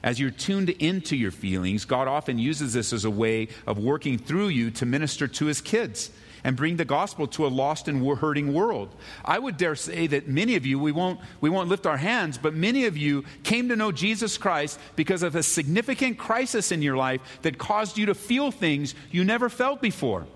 As 0.08 0.18
you're 0.18 0.30
tuned 0.30 0.70
into 0.70 1.16
your 1.16 1.30
feelings, 1.30 1.84
God 1.84 2.08
often 2.08 2.38
uses 2.38 2.72
this 2.72 2.94
as 2.94 3.04
a 3.04 3.10
way 3.10 3.48
of 3.66 3.76
working 3.76 4.16
through 4.16 4.48
you 4.48 4.70
to 4.70 4.86
minister 4.86 5.28
to 5.28 5.44
his 5.44 5.60
kids 5.60 6.10
and 6.42 6.56
bring 6.56 6.76
the 6.78 6.86
gospel 6.86 7.26
to 7.26 7.46
a 7.46 7.48
lost 7.48 7.88
and 7.88 8.16
hurting 8.16 8.54
world. 8.54 8.96
I 9.22 9.38
would 9.38 9.58
dare 9.58 9.74
say 9.74 10.06
that 10.06 10.26
many 10.26 10.56
of 10.56 10.64
you, 10.64 10.78
we 10.78 10.92
won't, 10.92 11.20
we 11.42 11.50
won't 11.50 11.68
lift 11.68 11.84
our 11.84 11.98
hands, 11.98 12.38
but 12.38 12.54
many 12.54 12.86
of 12.86 12.96
you 12.96 13.22
came 13.42 13.68
to 13.68 13.76
know 13.76 13.92
Jesus 13.92 14.38
Christ 14.38 14.80
because 14.96 15.22
of 15.22 15.36
a 15.36 15.42
significant 15.42 16.16
crisis 16.16 16.72
in 16.72 16.80
your 16.80 16.96
life 16.96 17.20
that 17.42 17.58
caused 17.58 17.98
you 17.98 18.06
to 18.06 18.14
feel 18.14 18.50
things 18.50 18.94
you 19.10 19.24
never 19.24 19.50
felt 19.50 19.82
before 19.82 20.26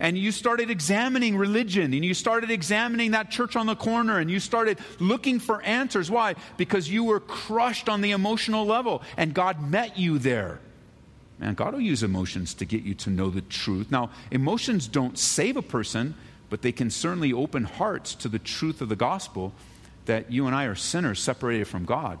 and 0.00 0.16
you 0.16 0.32
started 0.32 0.70
examining 0.70 1.36
religion 1.36 1.92
and 1.92 2.04
you 2.04 2.14
started 2.14 2.50
examining 2.50 3.10
that 3.10 3.30
church 3.30 3.54
on 3.54 3.66
the 3.66 3.76
corner 3.76 4.18
and 4.18 4.30
you 4.30 4.40
started 4.40 4.78
looking 4.98 5.38
for 5.38 5.62
answers. 5.62 6.10
Why? 6.10 6.34
Because 6.56 6.88
you 6.88 7.04
were 7.04 7.20
crushed 7.20 7.88
on 7.88 8.00
the 8.00 8.12
emotional 8.12 8.64
level 8.64 9.02
and 9.18 9.34
God 9.34 9.70
met 9.70 9.98
you 9.98 10.18
there. 10.18 10.58
Man, 11.38 11.54
God 11.54 11.74
will 11.74 11.80
use 11.80 12.02
emotions 12.02 12.54
to 12.54 12.64
get 12.64 12.82
you 12.82 12.94
to 12.94 13.10
know 13.10 13.30
the 13.30 13.42
truth. 13.42 13.90
Now, 13.90 14.10
emotions 14.30 14.88
don't 14.88 15.18
save 15.18 15.56
a 15.56 15.62
person, 15.62 16.14
but 16.48 16.62
they 16.62 16.72
can 16.72 16.90
certainly 16.90 17.32
open 17.32 17.64
hearts 17.64 18.14
to 18.16 18.28
the 18.28 18.38
truth 18.38 18.80
of 18.80 18.88
the 18.88 18.96
gospel 18.96 19.52
that 20.06 20.32
you 20.32 20.46
and 20.46 20.56
I 20.56 20.64
are 20.64 20.74
sinners 20.74 21.20
separated 21.20 21.66
from 21.66 21.84
God. 21.84 22.18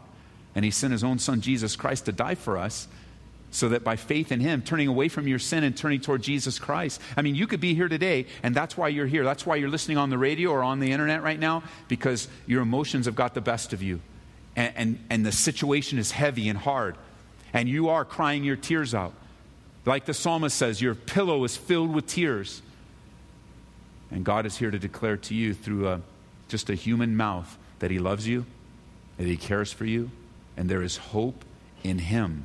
And 0.54 0.64
He 0.64 0.70
sent 0.70 0.92
His 0.92 1.04
own 1.04 1.18
Son, 1.18 1.40
Jesus 1.40 1.76
Christ, 1.76 2.06
to 2.06 2.12
die 2.12 2.34
for 2.34 2.56
us 2.56 2.88
so 3.50 3.68
that 3.70 3.82
by 3.82 3.96
faith 3.96 4.30
in 4.30 4.40
Him, 4.40 4.62
turning 4.62 4.88
away 4.88 5.08
from 5.08 5.26
your 5.26 5.38
sin 5.38 5.64
and 5.64 5.76
turning 5.76 6.00
toward 6.00 6.22
Jesus 6.22 6.58
Christ. 6.58 7.00
I 7.16 7.22
mean, 7.22 7.34
you 7.34 7.46
could 7.46 7.60
be 7.60 7.74
here 7.74 7.88
today, 7.88 8.26
and 8.42 8.54
that's 8.54 8.76
why 8.76 8.88
you're 8.88 9.06
here. 9.06 9.24
That's 9.24 9.44
why 9.44 9.56
you're 9.56 9.68
listening 9.68 9.98
on 9.98 10.10
the 10.10 10.18
radio 10.18 10.50
or 10.50 10.62
on 10.62 10.78
the 10.78 10.92
internet 10.92 11.22
right 11.22 11.38
now, 11.38 11.64
because 11.88 12.28
your 12.46 12.62
emotions 12.62 13.06
have 13.06 13.16
got 13.16 13.34
the 13.34 13.40
best 13.40 13.72
of 13.72 13.82
you. 13.82 14.00
And, 14.54 14.72
and, 14.76 15.04
and 15.10 15.26
the 15.26 15.32
situation 15.32 15.98
is 15.98 16.12
heavy 16.12 16.48
and 16.48 16.58
hard, 16.58 16.96
and 17.52 17.68
you 17.68 17.88
are 17.88 18.04
crying 18.04 18.44
your 18.44 18.56
tears 18.56 18.94
out. 18.94 19.14
Like 19.84 20.04
the 20.04 20.14
psalmist 20.14 20.56
says, 20.56 20.80
your 20.80 20.94
pillow 20.94 21.42
is 21.44 21.56
filled 21.56 21.92
with 21.92 22.06
tears. 22.06 22.62
And 24.10 24.24
God 24.24 24.44
is 24.44 24.56
here 24.58 24.70
to 24.70 24.78
declare 24.78 25.16
to 25.16 25.34
you 25.34 25.54
through 25.54 25.88
a, 25.88 26.00
just 26.48 26.68
a 26.68 26.74
human 26.74 27.16
mouth 27.16 27.56
that 27.78 27.90
He 27.90 27.98
loves 27.98 28.28
you, 28.28 28.44
that 29.16 29.26
He 29.26 29.36
cares 29.36 29.72
for 29.72 29.86
you, 29.86 30.10
and 30.56 30.68
there 30.68 30.82
is 30.82 30.96
hope 30.98 31.44
in 31.82 31.98
Him 31.98 32.44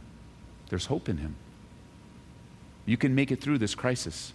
there's 0.70 0.88
hope 0.88 1.10
in 1.10 1.18
Him. 1.18 1.36
You 2.86 2.98
can 2.98 3.16
make 3.16 3.32
it 3.32 3.42
through 3.42 3.58
this 3.58 3.76
crisis 3.76 4.34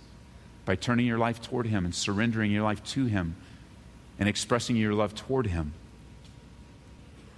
by 0.65 0.77
turning 0.77 1.07
your 1.07 1.19
life 1.19 1.41
toward 1.41 1.67
Him 1.67 1.85
and 1.85 1.95
surrendering 1.95 2.51
your 2.51 2.63
life 2.63 2.83
to 2.85 3.07
Him 3.07 3.37
and 4.19 4.29
expressing 4.29 4.77
your 4.77 4.95
love 4.95 5.15
toward 5.15 5.47
Him. 5.47 5.73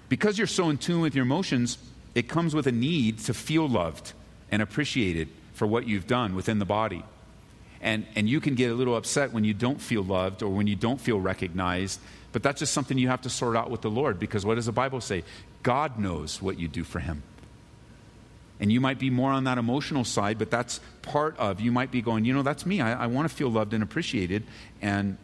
Because 0.09 0.37
you're 0.37 0.47
so 0.47 0.69
in 0.69 0.79
tune 0.79 1.01
with 1.01 1.15
your 1.15 1.25
emotions, 1.25 1.79
it 2.15 2.29
comes 2.29 2.55
with 2.55 2.67
a 2.67 2.73
need 2.73 3.19
to 3.21 3.35
feel 3.35 3.69
loved 3.69 4.13
and 4.51 4.61
appreciated 4.61 5.29
for 5.55 5.67
what 5.67 5.87
you've 5.87 6.07
done 6.07 6.35
within 6.35 6.59
the 6.59 6.65
body. 6.65 7.03
And, 7.81 8.07
and 8.15 8.29
you 8.29 8.41
can 8.41 8.55
get 8.55 8.71
a 8.71 8.75
little 8.75 8.97
upset 8.97 9.33
when 9.33 9.45
you 9.45 9.55
don't 9.55 9.81
feel 9.81 10.03
loved 10.03 10.43
or 10.43 10.51
when 10.51 10.67
you 10.67 10.77
don't 10.77 11.01
feel 11.01 11.19
recognized, 11.19 12.01
but 12.33 12.43
that's 12.43 12.61
just 12.61 12.73
something 12.73 12.97
you 12.99 13.09
have 13.09 13.23
to 13.23 13.31
sort 13.31 13.57
out 13.57 13.71
with 13.71 13.81
the 13.81 13.91
Lord 13.91 14.19
because 14.19 14.45
what 14.45 14.55
does 14.55 14.67
the 14.67 14.73
Bible 14.73 15.01
say? 15.01 15.25
God 15.63 15.99
knows 15.99 16.41
what 16.41 16.59
you 16.59 16.69
do 16.69 16.85
for 16.85 17.01
Him. 17.01 17.23
And 18.63 18.71
you 18.71 18.81
might 18.81 19.01
be 19.01 19.11
more 19.11 19.33
on 19.33 19.43
that 19.45 19.59
emotional 19.59 20.05
side, 20.05 20.39
but 20.39 20.49
that's 20.49 20.79
part 21.03 21.37
of, 21.37 21.61
you 21.61 21.73
might 21.73 21.91
be 21.91 22.01
going, 22.01 22.25
you 22.25 22.33
know, 22.33 22.45
that's 22.45 22.65
me. 22.65 22.81
I, 22.81 23.05
I 23.05 23.07
want 23.09 23.29
to 23.29 23.35
feel 23.35 23.51
loved 23.51 23.75
and 23.75 23.83
appreciated. 23.83 24.45
And, 24.81 25.19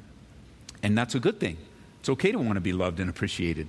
and 0.83 0.99
that's 0.99 1.15
a 1.15 1.21
good 1.21 1.39
thing. 1.39 1.57
It's 2.01 2.09
okay 2.09 2.33
to 2.33 2.39
want 2.41 2.57
to 2.57 2.61
be 2.61 2.73
loved 2.73 2.99
and 2.99 3.09
appreciated. 3.09 3.69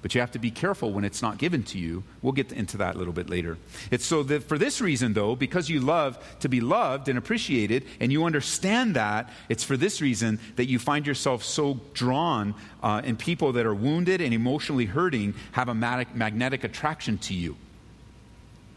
But 0.00 0.14
you 0.14 0.22
have 0.22 0.30
to 0.30 0.38
be 0.38 0.50
careful 0.50 0.92
when 0.92 1.04
it's 1.04 1.20
not 1.20 1.36
given 1.36 1.62
to 1.64 1.78
you. 1.78 2.04
We'll 2.22 2.32
get 2.32 2.52
into 2.52 2.78
that 2.78 2.94
a 2.94 2.98
little 2.98 3.12
bit 3.12 3.28
later. 3.28 3.58
It's 3.90 4.06
so 4.06 4.22
that 4.22 4.44
for 4.44 4.56
this 4.56 4.80
reason, 4.80 5.12
though, 5.12 5.36
because 5.36 5.68
you 5.68 5.80
love 5.80 6.18
to 6.40 6.48
be 6.48 6.62
loved 6.62 7.10
and 7.10 7.18
appreciated, 7.18 7.84
and 8.00 8.10
you 8.10 8.24
understand 8.24 8.96
that, 8.96 9.28
it's 9.50 9.62
for 9.62 9.76
this 9.76 10.00
reason 10.00 10.40
that 10.56 10.70
you 10.70 10.78
find 10.78 11.06
yourself 11.06 11.44
so 11.44 11.80
drawn, 11.92 12.54
uh, 12.82 13.02
and 13.04 13.18
people 13.18 13.52
that 13.52 13.66
are 13.66 13.74
wounded 13.74 14.22
and 14.22 14.32
emotionally 14.32 14.86
hurting 14.86 15.34
have 15.52 15.68
a 15.68 15.74
magnetic 15.74 16.64
attraction 16.64 17.18
to 17.18 17.34
you 17.34 17.56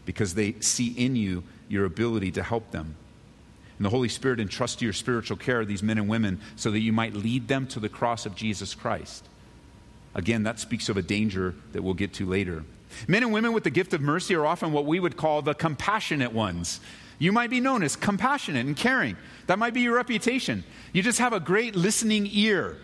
because 0.06 0.34
they 0.34 0.52
see 0.60 0.88
in 0.92 1.16
you 1.16 1.42
your 1.68 1.84
ability 1.84 2.30
to 2.32 2.42
help 2.42 2.70
them. 2.70 2.96
And 3.76 3.84
the 3.84 3.90
Holy 3.90 4.08
Spirit 4.08 4.40
entrusts 4.40 4.76
to 4.76 4.86
your 4.86 4.94
spiritual 4.94 5.36
care 5.36 5.64
these 5.64 5.82
men 5.82 5.98
and 5.98 6.08
women 6.08 6.40
so 6.56 6.70
that 6.70 6.80
you 6.80 6.92
might 6.92 7.12
lead 7.12 7.48
them 7.48 7.66
to 7.68 7.80
the 7.80 7.90
cross 7.90 8.24
of 8.24 8.34
Jesus 8.34 8.74
Christ. 8.74 9.28
Again, 10.14 10.44
that 10.44 10.58
speaks 10.58 10.88
of 10.88 10.96
a 10.96 11.02
danger 11.02 11.54
that 11.72 11.82
we'll 11.82 11.92
get 11.92 12.14
to 12.14 12.26
later. 12.26 12.64
Men 13.06 13.22
and 13.22 13.32
women 13.32 13.52
with 13.52 13.64
the 13.64 13.70
gift 13.70 13.92
of 13.92 14.00
mercy 14.00 14.34
are 14.34 14.46
often 14.46 14.72
what 14.72 14.86
we 14.86 14.98
would 14.98 15.18
call 15.18 15.42
the 15.42 15.52
compassionate 15.52 16.32
ones. 16.32 16.80
You 17.18 17.32
might 17.32 17.50
be 17.50 17.60
known 17.60 17.82
as 17.82 17.96
compassionate 17.96 18.64
and 18.64 18.76
caring. 18.76 19.16
That 19.46 19.58
might 19.58 19.74
be 19.74 19.82
your 19.82 19.96
reputation. 19.96 20.64
You 20.92 21.02
just 21.02 21.18
have 21.18 21.34
a 21.34 21.40
great 21.40 21.76
listening 21.76 22.28
ear. 22.30 22.78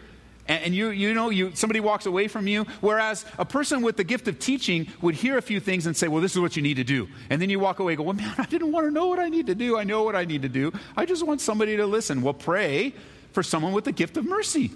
And, 0.49 0.75
you, 0.75 0.91
you 0.91 1.15
know, 1.15 1.31
you, 1.31 1.53
somebody 1.55 1.79
walks 1.79 2.05
away 2.05 2.27
from 2.27 2.49
you, 2.49 2.65
whereas 2.81 3.25
a 3.39 3.45
person 3.45 3.81
with 3.81 3.97
the 3.97 4.05
gift 4.05 4.27
of 4.27 4.41
teaching 4.41 4.89
would 5.01 5.15
hear 5.15 5.39
a 5.39 5.43
few 5.43 5.61
things 5.61 5.87
and 5.87 5.97
say, 5.97 6.09
Well, 6.09 6.21
this 6.21 6.33
is 6.33 6.41
what 6.41 6.57
you 6.57 6.63
need 6.63 6.79
to 6.79 6.85
do. 6.85 7.09
And 7.31 7.41
then 7.41 7.49
you 7.49 7.61
walk 7.61 7.79
away 7.79 7.95
go, 7.95 8.03
Well, 8.03 8.15
man, 8.15 8.35
I 8.39 8.47
didn't 8.47 8.73
want 8.73 8.87
to 8.87 8.91
know 8.91 9.07
what 9.07 9.21
I 9.21 9.29
need 9.29 9.47
to 9.47 9.55
do. 9.55 9.79
I 9.79 9.85
know 9.85 10.03
what 10.03 10.17
I 10.17 10.25
need 10.25 10.43
to 10.43 10.49
do. 10.49 10.73
I 10.97 11.07
just 11.07 11.25
want 11.25 11.41
somebody 11.41 11.77
to 11.77 11.87
listen. 11.87 12.23
Well, 12.23 12.35
pray 12.35 12.93
for 13.33 13.43
someone 13.43 13.73
with 13.73 13.85
the 13.85 13.93
gift 13.93 14.17
of 14.17 14.25
mercy 14.25 14.73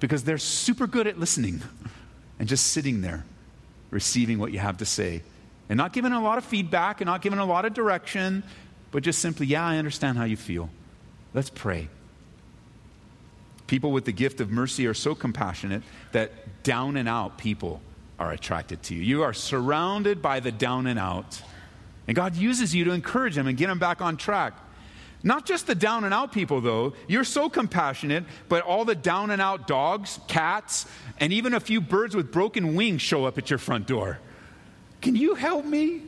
because 0.00 0.24
they're 0.24 0.38
super 0.38 0.86
good 0.86 1.06
at 1.06 1.18
listening 1.18 1.62
and 2.38 2.48
just 2.48 2.66
sitting 2.68 3.00
there, 3.00 3.24
receiving 3.90 4.38
what 4.38 4.52
you 4.52 4.58
have 4.58 4.78
to 4.78 4.84
say 4.84 5.22
And 5.68 5.76
not 5.76 5.92
giving 5.92 6.12
a 6.12 6.20
lot 6.20 6.38
of 6.38 6.44
feedback 6.44 7.00
and 7.00 7.06
not 7.06 7.22
giving 7.22 7.38
a 7.38 7.44
lot 7.44 7.64
of 7.64 7.74
direction, 7.74 8.42
but 8.90 9.02
just 9.02 9.20
simply, 9.20 9.46
yeah, 9.46 9.64
I 9.64 9.76
understand 9.76 10.18
how 10.18 10.24
you 10.24 10.36
feel. 10.36 10.70
Let's 11.34 11.50
pray. 11.50 11.88
People 13.68 13.92
with 13.92 14.04
the 14.06 14.12
gift 14.12 14.40
of 14.40 14.50
mercy 14.50 14.86
are 14.86 14.94
so 14.94 15.14
compassionate 15.14 15.82
that 16.10 16.64
down 16.64 16.96
and 16.96 17.08
out 17.08 17.38
people 17.38 17.80
are 18.18 18.32
attracted 18.32 18.82
to 18.84 18.94
you. 18.94 19.02
You 19.02 19.22
are 19.22 19.32
surrounded 19.32 20.20
by 20.20 20.40
the 20.40 20.50
down 20.50 20.88
and 20.88 20.98
out. 20.98 21.40
And 22.08 22.16
God 22.16 22.34
uses 22.34 22.74
you 22.74 22.84
to 22.84 22.92
encourage 22.92 23.36
them 23.36 23.46
and 23.46 23.56
get 23.56 23.68
them 23.68 23.78
back 23.78 24.00
on 24.00 24.16
track. 24.16 24.54
Not 25.22 25.46
just 25.46 25.66
the 25.66 25.74
down 25.74 26.04
and 26.04 26.14
out 26.14 26.32
people, 26.32 26.60
though. 26.60 26.94
You're 27.08 27.24
so 27.24 27.48
compassionate, 27.50 28.24
but 28.48 28.62
all 28.62 28.84
the 28.84 28.94
down 28.94 29.30
and 29.30 29.42
out 29.42 29.66
dogs, 29.66 30.18
cats, 30.28 30.86
and 31.18 31.32
even 31.32 31.54
a 31.54 31.60
few 31.60 31.80
birds 31.80 32.16
with 32.16 32.32
broken 32.32 32.74
wings 32.74 33.02
show 33.02 33.26
up 33.26 33.36
at 33.36 33.50
your 33.50 33.58
front 33.58 33.86
door. 33.86 34.18
Can 35.02 35.14
you 35.14 35.34
help 35.34 35.64
me? 35.64 36.02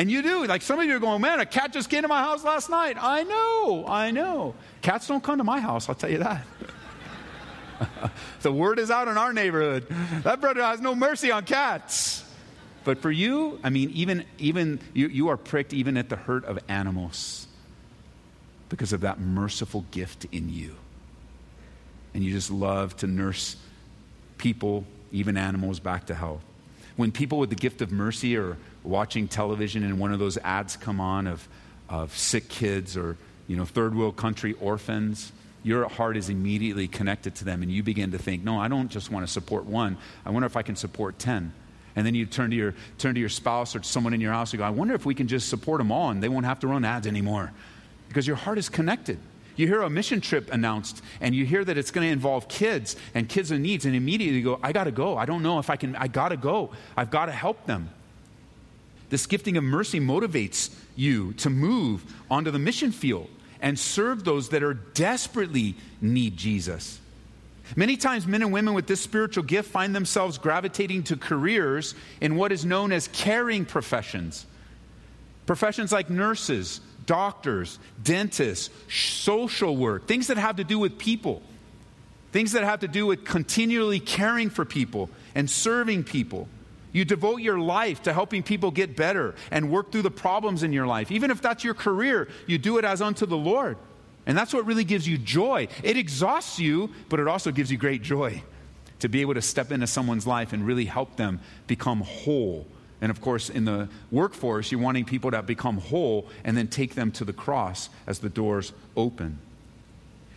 And 0.00 0.10
you 0.10 0.22
do. 0.22 0.46
Like 0.46 0.62
some 0.62 0.80
of 0.80 0.86
you 0.86 0.96
are 0.96 0.98
going, 0.98 1.20
man, 1.20 1.40
a 1.40 1.44
cat 1.44 1.74
just 1.74 1.90
came 1.90 2.00
to 2.00 2.08
my 2.08 2.22
house 2.22 2.42
last 2.42 2.70
night. 2.70 2.96
I 2.98 3.22
know, 3.22 3.84
I 3.86 4.10
know. 4.12 4.54
Cats 4.80 5.06
don't 5.06 5.22
come 5.22 5.36
to 5.36 5.44
my 5.44 5.60
house, 5.60 5.90
I'll 5.90 5.94
tell 5.94 6.10
you 6.10 6.20
that. 6.20 6.46
the 8.40 8.50
word 8.50 8.78
is 8.78 8.90
out 8.90 9.08
in 9.08 9.18
our 9.18 9.34
neighborhood. 9.34 9.86
That 10.22 10.40
brother 10.40 10.62
has 10.62 10.80
no 10.80 10.94
mercy 10.94 11.30
on 11.30 11.44
cats. 11.44 12.24
But 12.82 13.02
for 13.02 13.10
you, 13.10 13.60
I 13.62 13.68
mean, 13.68 13.90
even, 13.90 14.24
even 14.38 14.80
you, 14.94 15.08
you 15.08 15.28
are 15.28 15.36
pricked 15.36 15.74
even 15.74 15.98
at 15.98 16.08
the 16.08 16.16
hurt 16.16 16.46
of 16.46 16.58
animals 16.66 17.46
because 18.70 18.94
of 18.94 19.02
that 19.02 19.20
merciful 19.20 19.84
gift 19.90 20.24
in 20.32 20.48
you. 20.48 20.76
And 22.14 22.24
you 22.24 22.32
just 22.32 22.50
love 22.50 22.96
to 22.98 23.06
nurse 23.06 23.54
people, 24.38 24.86
even 25.12 25.36
animals, 25.36 25.78
back 25.78 26.06
to 26.06 26.14
health. 26.14 26.42
When 27.00 27.12
people 27.12 27.38
with 27.38 27.48
the 27.48 27.56
gift 27.56 27.80
of 27.80 27.90
mercy 27.90 28.36
are 28.36 28.58
watching 28.84 29.26
television 29.26 29.84
and 29.84 29.98
one 29.98 30.12
of 30.12 30.18
those 30.18 30.36
ads 30.36 30.76
come 30.76 31.00
on 31.00 31.26
of, 31.26 31.48
of 31.88 32.14
sick 32.14 32.50
kids 32.50 32.94
or 32.94 33.16
you 33.48 33.56
know 33.56 33.64
third 33.64 33.96
world 33.96 34.18
country 34.18 34.54
orphans 34.60 35.32
your 35.62 35.88
heart 35.88 36.18
is 36.18 36.28
immediately 36.28 36.86
connected 36.88 37.36
to 37.36 37.46
them 37.46 37.62
and 37.62 37.72
you 37.72 37.82
begin 37.82 38.10
to 38.10 38.18
think 38.18 38.44
no 38.44 38.60
i 38.60 38.68
don't 38.68 38.90
just 38.90 39.10
want 39.10 39.26
to 39.26 39.32
support 39.32 39.64
one. 39.64 39.96
I 40.26 40.30
wonder 40.30 40.44
if 40.44 40.58
i 40.58 40.62
can 40.62 40.76
support 40.76 41.18
10 41.18 41.54
and 41.96 42.06
then 42.06 42.14
you 42.14 42.26
turn 42.26 42.50
to 42.50 42.56
your 42.56 42.74
turn 42.98 43.14
to 43.14 43.20
your 43.20 43.30
spouse 43.30 43.74
or 43.74 43.82
someone 43.82 44.12
in 44.12 44.20
your 44.20 44.34
house 44.34 44.52
and 44.52 44.58
go 44.58 44.66
i 44.66 44.68
wonder 44.68 44.94
if 44.94 45.06
we 45.06 45.14
can 45.14 45.26
just 45.26 45.48
support 45.48 45.78
them 45.78 45.90
all 45.90 46.10
and 46.10 46.22
they 46.22 46.28
won't 46.28 46.44
have 46.44 46.60
to 46.60 46.66
run 46.66 46.84
ads 46.84 47.06
anymore. 47.06 47.50
Because 48.08 48.26
your 48.26 48.36
heart 48.36 48.58
is 48.58 48.68
connected 48.68 49.18
you 49.60 49.66
hear 49.66 49.82
a 49.82 49.90
mission 49.90 50.20
trip 50.20 50.52
announced 50.52 51.02
and 51.20 51.34
you 51.34 51.44
hear 51.44 51.64
that 51.64 51.78
it's 51.78 51.90
going 51.90 52.06
to 52.06 52.12
involve 52.12 52.48
kids 52.48 52.96
and 53.14 53.28
kids 53.28 53.50
in 53.50 53.62
needs 53.62 53.84
and 53.84 53.94
immediately 53.94 54.38
you 54.38 54.44
go 54.44 54.58
i 54.62 54.72
got 54.72 54.84
to 54.84 54.92
go 54.92 55.16
i 55.16 55.24
don't 55.24 55.42
know 55.42 55.58
if 55.58 55.70
i 55.70 55.76
can 55.76 55.94
i 55.96 56.08
got 56.08 56.30
to 56.30 56.36
go 56.36 56.70
i've 56.96 57.10
got 57.10 57.26
to 57.26 57.32
help 57.32 57.66
them 57.66 57.90
this 59.10 59.26
gifting 59.26 59.56
of 59.56 59.64
mercy 59.64 60.00
motivates 60.00 60.72
you 60.96 61.32
to 61.34 61.50
move 61.50 62.04
onto 62.30 62.50
the 62.50 62.58
mission 62.58 62.92
field 62.92 63.28
and 63.60 63.78
serve 63.78 64.24
those 64.24 64.48
that 64.50 64.62
are 64.62 64.74
desperately 64.74 65.74
need 66.00 66.36
Jesus. 66.36 66.98
Many 67.76 67.96
times, 67.96 68.26
men 68.26 68.42
and 68.42 68.52
women 68.52 68.74
with 68.74 68.86
this 68.86 69.00
spiritual 69.00 69.44
gift 69.44 69.70
find 69.70 69.94
themselves 69.94 70.38
gravitating 70.38 71.04
to 71.04 71.16
careers 71.16 71.94
in 72.20 72.36
what 72.36 72.52
is 72.52 72.64
known 72.64 72.90
as 72.90 73.08
caring 73.08 73.64
professions. 73.64 74.46
Professions 75.46 75.92
like 75.92 76.08
nurses, 76.08 76.80
doctors, 77.06 77.78
dentists, 78.02 78.70
social 78.88 79.76
work, 79.76 80.06
things 80.06 80.28
that 80.28 80.36
have 80.36 80.56
to 80.56 80.64
do 80.64 80.78
with 80.78 80.98
people, 80.98 81.42
things 82.32 82.52
that 82.52 82.64
have 82.64 82.80
to 82.80 82.88
do 82.88 83.06
with 83.06 83.24
continually 83.24 84.00
caring 84.00 84.50
for 84.50 84.64
people 84.64 85.10
and 85.34 85.50
serving 85.50 86.04
people. 86.04 86.48
You 86.92 87.04
devote 87.04 87.38
your 87.38 87.58
life 87.58 88.02
to 88.02 88.12
helping 88.12 88.42
people 88.42 88.70
get 88.70 88.96
better 88.96 89.34
and 89.50 89.70
work 89.70 89.92
through 89.92 90.02
the 90.02 90.10
problems 90.10 90.62
in 90.62 90.72
your 90.72 90.86
life. 90.86 91.12
Even 91.12 91.30
if 91.30 91.40
that's 91.40 91.62
your 91.62 91.74
career, 91.74 92.28
you 92.46 92.58
do 92.58 92.78
it 92.78 92.84
as 92.84 93.00
unto 93.00 93.26
the 93.26 93.36
Lord. 93.36 93.76
And 94.26 94.36
that's 94.36 94.52
what 94.52 94.66
really 94.66 94.84
gives 94.84 95.06
you 95.06 95.16
joy. 95.16 95.68
It 95.82 95.96
exhausts 95.96 96.58
you, 96.58 96.90
but 97.08 97.20
it 97.20 97.28
also 97.28 97.52
gives 97.52 97.70
you 97.70 97.78
great 97.78 98.02
joy 98.02 98.42
to 99.00 99.08
be 99.08 99.22
able 99.22 99.34
to 99.34 99.42
step 99.42 99.72
into 99.72 99.86
someone's 99.86 100.26
life 100.26 100.52
and 100.52 100.66
really 100.66 100.84
help 100.84 101.16
them 101.16 101.40
become 101.66 102.00
whole. 102.02 102.66
And 103.00 103.10
of 103.10 103.20
course, 103.20 103.48
in 103.48 103.64
the 103.64 103.88
workforce, 104.10 104.70
you're 104.70 104.80
wanting 104.80 105.04
people 105.04 105.30
to 105.30 105.42
become 105.42 105.78
whole 105.78 106.28
and 106.44 106.56
then 106.56 106.68
take 106.68 106.94
them 106.94 107.10
to 107.12 107.24
the 107.24 107.32
cross 107.32 107.88
as 108.06 108.18
the 108.18 108.28
doors 108.28 108.72
open. 108.96 109.38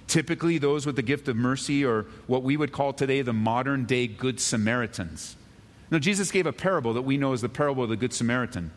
Typically, 0.07 0.57
those 0.57 0.85
with 0.85 0.95
the 0.95 1.01
gift 1.01 1.27
of 1.27 1.35
mercy 1.35 1.83
are 1.83 2.03
what 2.27 2.43
we 2.43 2.55
would 2.55 2.71
call 2.71 2.93
today 2.93 3.21
the 3.21 3.33
modern 3.33 3.85
day 3.85 4.07
Good 4.07 4.39
Samaritans. 4.39 5.35
Now, 5.91 5.99
Jesus 5.99 6.31
gave 6.31 6.45
a 6.45 6.53
parable 6.53 6.93
that 6.93 7.01
we 7.01 7.17
know 7.17 7.33
as 7.33 7.41
the 7.41 7.49
parable 7.49 7.83
of 7.83 7.89
the 7.89 7.95
Good 7.95 8.13
Samaritan. 8.13 8.71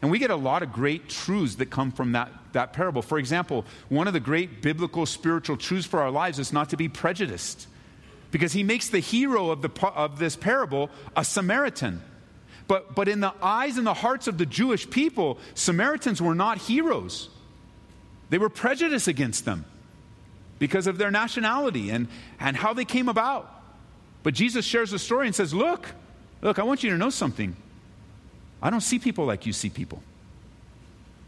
And 0.00 0.10
we 0.10 0.18
get 0.18 0.30
a 0.30 0.36
lot 0.36 0.62
of 0.62 0.72
great 0.72 1.08
truths 1.08 1.56
that 1.56 1.66
come 1.66 1.92
from 1.92 2.12
that, 2.12 2.30
that 2.52 2.72
parable. 2.72 3.02
For 3.02 3.18
example, 3.18 3.64
one 3.88 4.08
of 4.08 4.12
the 4.12 4.20
great 4.20 4.60
biblical 4.60 5.06
spiritual 5.06 5.56
truths 5.56 5.86
for 5.86 6.00
our 6.00 6.10
lives 6.10 6.38
is 6.38 6.52
not 6.52 6.70
to 6.70 6.76
be 6.76 6.88
prejudiced. 6.88 7.68
Because 8.32 8.52
he 8.52 8.62
makes 8.64 8.88
the 8.88 8.98
hero 8.98 9.50
of, 9.50 9.62
the, 9.62 9.70
of 9.94 10.18
this 10.18 10.34
parable 10.34 10.90
a 11.16 11.24
Samaritan. 11.24 12.02
But, 12.68 12.94
but 12.94 13.08
in 13.08 13.20
the 13.20 13.34
eyes 13.42 13.78
and 13.78 13.86
the 13.86 13.94
hearts 13.94 14.28
of 14.28 14.38
the 14.38 14.46
Jewish 14.46 14.88
people, 14.88 15.38
Samaritans 15.54 16.22
were 16.22 16.34
not 16.34 16.58
heroes. 16.58 17.28
They 18.30 18.38
were 18.38 18.48
prejudiced 18.48 19.08
against 19.08 19.44
them 19.44 19.64
because 20.58 20.86
of 20.86 20.96
their 20.96 21.10
nationality 21.10 21.90
and, 21.90 22.08
and 22.40 22.56
how 22.56 22.72
they 22.72 22.84
came 22.84 23.08
about. 23.08 23.48
But 24.22 24.34
Jesus 24.34 24.64
shares 24.64 24.90
the 24.90 24.98
story 24.98 25.26
and 25.26 25.34
says, 25.34 25.52
Look, 25.52 25.88
Look, 26.42 26.58
I 26.58 26.64
want 26.64 26.82
you 26.82 26.90
to 26.90 26.98
know 26.98 27.10
something. 27.10 27.56
I 28.60 28.68
don't 28.68 28.80
see 28.80 28.98
people 28.98 29.24
like 29.24 29.46
you 29.46 29.52
see 29.52 29.70
people. 29.70 30.02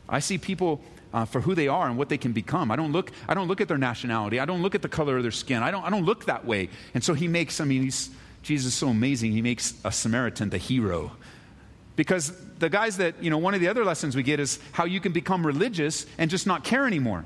I 0.08 0.18
see 0.18 0.38
people 0.38 0.82
uh, 1.12 1.24
for 1.24 1.40
who 1.40 1.54
they 1.54 1.68
are 1.68 1.86
and 1.86 1.96
what 1.96 2.08
they 2.08 2.18
can 2.18 2.32
become. 2.32 2.70
I 2.70 2.76
don't 2.76 2.92
look. 2.92 3.12
I 3.28 3.34
don't 3.34 3.46
look 3.46 3.60
at 3.60 3.68
their 3.68 3.78
nationality. 3.78 4.40
I 4.40 4.44
don't 4.44 4.60
look 4.60 4.74
at 4.74 4.82
the 4.82 4.88
color 4.88 5.16
of 5.16 5.22
their 5.22 5.32
skin. 5.32 5.62
I 5.62 5.70
don't. 5.70 5.84
I 5.84 5.90
don't 5.90 6.04
look 6.04 6.26
that 6.26 6.44
way. 6.44 6.68
And 6.92 7.02
so 7.02 7.14
he 7.14 7.28
makes. 7.28 7.60
I 7.60 7.64
mean, 7.64 7.84
he's, 7.84 8.10
Jesus 8.44 8.74
is 8.74 8.78
so 8.78 8.88
amazing. 8.88 9.32
He 9.32 9.42
makes 9.42 9.74
a 9.84 9.90
Samaritan 9.90 10.50
the 10.50 10.58
hero. 10.58 11.12
Because 11.96 12.32
the 12.58 12.68
guys 12.68 12.98
that 12.98 13.22
you 13.22 13.30
know, 13.30 13.38
one 13.38 13.54
of 13.54 13.60
the 13.60 13.68
other 13.68 13.84
lessons 13.84 14.14
we 14.14 14.22
get 14.22 14.38
is 14.38 14.58
how 14.72 14.84
you 14.84 15.00
can 15.00 15.12
become 15.12 15.46
religious 15.46 16.06
and 16.18 16.30
just 16.30 16.46
not 16.46 16.62
care 16.62 16.86
anymore. 16.86 17.24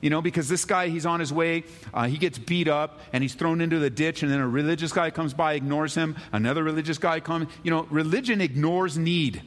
You 0.00 0.10
know, 0.10 0.20
because 0.22 0.48
this 0.48 0.64
guy, 0.64 0.88
he's 0.88 1.06
on 1.06 1.18
his 1.18 1.32
way, 1.32 1.64
uh, 1.92 2.06
he 2.06 2.18
gets 2.18 2.38
beat 2.38 2.68
up, 2.68 3.00
and 3.12 3.22
he's 3.22 3.34
thrown 3.34 3.60
into 3.60 3.78
the 3.78 3.90
ditch, 3.90 4.22
and 4.22 4.30
then 4.30 4.38
a 4.38 4.48
religious 4.48 4.92
guy 4.92 5.10
comes 5.10 5.34
by, 5.34 5.54
ignores 5.54 5.94
him. 5.94 6.16
Another 6.32 6.62
religious 6.62 6.98
guy 6.98 7.18
comes. 7.18 7.48
You 7.64 7.70
know, 7.70 7.86
religion 7.90 8.40
ignores 8.40 8.96
need. 8.96 9.42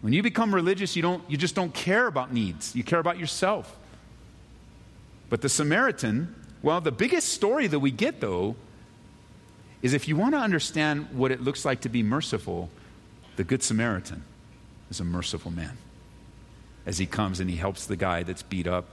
When 0.00 0.12
you 0.12 0.22
become 0.22 0.54
religious, 0.54 0.96
you, 0.96 1.02
don't, 1.02 1.28
you 1.28 1.36
just 1.36 1.54
don't 1.54 1.72
care 1.72 2.06
about 2.06 2.32
needs, 2.32 2.74
you 2.74 2.82
care 2.84 2.98
about 2.98 3.18
yourself. 3.18 3.76
But 5.28 5.42
the 5.42 5.48
Samaritan, 5.48 6.34
well, 6.60 6.80
the 6.80 6.92
biggest 6.92 7.30
story 7.30 7.66
that 7.68 7.78
we 7.78 7.90
get, 7.90 8.20
though, 8.20 8.56
is 9.82 9.94
if 9.94 10.08
you 10.08 10.16
want 10.16 10.34
to 10.34 10.38
understand 10.38 11.08
what 11.12 11.30
it 11.30 11.42
looks 11.42 11.64
like 11.64 11.80
to 11.80 11.88
be 11.88 12.02
merciful, 12.02 12.70
the 13.36 13.44
Good 13.44 13.62
Samaritan 13.62 14.22
is 14.90 15.00
a 15.00 15.04
merciful 15.04 15.50
man 15.50 15.76
as 16.86 16.98
he 16.98 17.06
comes 17.06 17.40
and 17.40 17.48
he 17.48 17.56
helps 17.56 17.86
the 17.86 17.96
guy 17.96 18.22
that's 18.22 18.42
beat 18.42 18.66
up, 18.66 18.86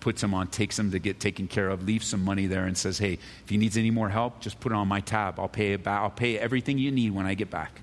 puts 0.00 0.22
him 0.22 0.34
on, 0.34 0.46
takes 0.48 0.78
him 0.78 0.90
to 0.90 0.98
get 0.98 1.18
taken 1.18 1.48
care 1.48 1.68
of, 1.68 1.84
leaves 1.84 2.06
some 2.06 2.24
money 2.24 2.46
there, 2.46 2.66
and 2.66 2.76
says, 2.76 2.98
Hey, 2.98 3.14
if 3.14 3.48
he 3.48 3.56
needs 3.56 3.76
any 3.76 3.90
more 3.90 4.08
help, 4.08 4.40
just 4.40 4.60
put 4.60 4.72
it 4.72 4.74
on 4.74 4.86
my 4.86 5.00
tab. 5.00 5.40
I'll 5.40 5.48
pay 5.48 5.72
it 5.72 5.82
back. 5.82 6.00
I'll 6.00 6.10
pay 6.10 6.38
everything 6.38 6.78
you 6.78 6.90
need 6.90 7.12
when 7.12 7.26
I 7.26 7.34
get 7.34 7.50
back. 7.50 7.80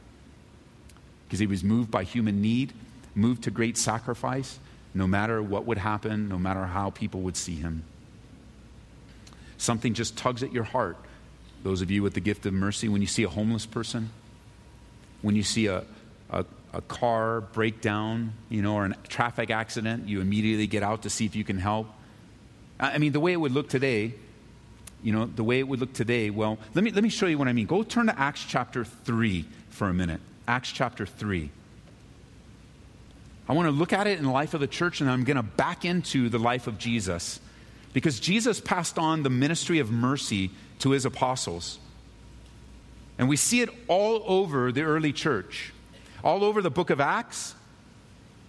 Because 1.26 1.40
he 1.40 1.48
was 1.48 1.64
moved 1.64 1.90
by 1.90 2.04
human 2.04 2.42
need, 2.42 2.74
moved 3.16 3.44
to 3.44 3.52
great 3.52 3.78
sacrifice, 3.78 4.60
no 4.94 5.08
matter 5.08 5.42
what 5.42 5.66
would 5.66 5.78
happen, 5.78 6.30
no 6.30 6.38
matter 6.38 6.66
how 6.66 6.90
people 6.90 7.22
would 7.22 7.38
see 7.38 7.56
him. 7.56 7.84
Something 9.58 9.94
just 9.94 10.18
tugs 10.18 10.44
at 10.44 10.52
your 10.52 10.64
heart. 10.64 10.98
Those 11.64 11.82
of 11.82 11.92
you 11.92 12.02
with 12.02 12.14
the 12.14 12.20
gift 12.20 12.46
of 12.46 12.54
mercy, 12.54 12.90
when 12.90 13.02
you 13.02 13.08
see 13.08 13.24
a 13.24 13.30
homeless 13.30 13.66
person, 13.66 14.10
when 15.22 15.36
you 15.36 15.44
see 15.44 15.68
a, 15.68 15.84
a, 16.32 16.46
a 16.74 16.82
car 16.82 17.42
breakdown, 17.42 18.34
you 18.50 18.62
know, 18.62 18.76
or 18.76 18.86
a 18.86 18.96
traffic 19.08 19.52
accident, 19.52 20.08
you 20.08 20.22
immediately 20.22 20.68
get 20.68 20.82
out 20.84 21.04
to 21.04 21.10
see 21.10 21.26
if 21.26 21.36
you 21.36 21.44
can 21.44 21.58
help. 21.58 21.88
I 22.80 22.98
mean, 22.98 23.12
the 23.12 23.20
way 23.20 23.34
it 23.34 23.38
would 23.38 23.52
look 23.52 23.70
today, 23.70 24.16
you 25.04 25.14
know, 25.14 25.26
the 25.28 25.44
way 25.44 25.60
it 25.60 25.68
would 25.68 25.80
look 25.80 25.94
today, 25.94 26.32
well, 26.32 26.58
let 26.74 26.84
me, 26.84 26.92
let 26.92 27.04
me 27.04 27.10
show 27.10 27.28
you 27.28 27.38
what 27.38 27.48
I 27.48 27.54
mean. 27.54 27.68
Go 27.68 27.84
turn 27.84 28.08
to 28.08 28.20
Acts 28.20 28.44
chapter 28.48 28.84
3 28.84 29.46
for 29.70 29.88
a 29.88 29.94
minute. 29.94 30.22
Acts 30.48 30.72
chapter 30.72 31.06
3. 31.06 31.52
I 33.48 33.54
want 33.54 33.68
to 33.68 33.72
look 33.72 33.94
at 33.94 34.08
it 34.08 34.18
in 34.18 34.26
the 34.26 34.32
life 34.32 34.54
of 34.54 34.62
the 34.62 34.68
church, 34.68 35.02
and 35.02 35.10
I'm 35.10 35.24
going 35.24 35.38
to 35.38 35.44
back 35.44 35.86
into 35.86 36.30
the 36.30 36.40
life 36.40 36.68
of 36.68 36.78
Jesus. 36.78 37.40
Because 37.94 38.20
Jesus 38.20 38.60
passed 38.60 38.98
on 38.98 39.24
the 39.24 39.30
ministry 39.30 39.80
of 39.80 39.92
mercy 39.92 40.52
to 40.82 40.92
his 40.92 41.06
apostles. 41.06 41.80
And 43.18 43.30
we 43.30 43.38
see 43.38 43.62
it 43.62 43.70
all 43.88 44.24
over 44.26 44.72
the 44.72 44.84
early 44.84 45.14
church 45.14 45.74
all 46.24 46.44
over 46.44 46.62
the 46.62 46.70
book 46.70 46.92
of 46.92 47.00
Acts. 47.00 47.56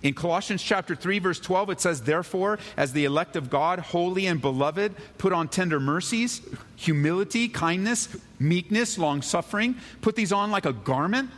In 0.03 0.13
Colossians 0.13 0.63
chapter 0.63 0.97
3 0.97 1.21
verse 1.21 1.39
12 1.39 1.71
it 1.71 1.81
says 1.81 2.03
therefore 2.03 2.59
as 2.77 2.93
the 2.93 3.05
elect 3.05 3.37
of 3.37 3.49
God 3.49 3.79
holy 3.79 4.27
and 4.27 4.41
beloved 4.41 4.95
put 5.17 5.33
on 5.33 5.47
tender 5.47 5.79
mercies 5.79 6.43
humility 6.75 7.47
kindness 7.47 8.09
meekness 8.41 8.99
long 8.99 9.23
suffering 9.23 9.77
put 10.01 10.17
these 10.17 10.33
on 10.33 10.51
like 10.51 10.67
a 10.67 10.73
garment 10.73 11.31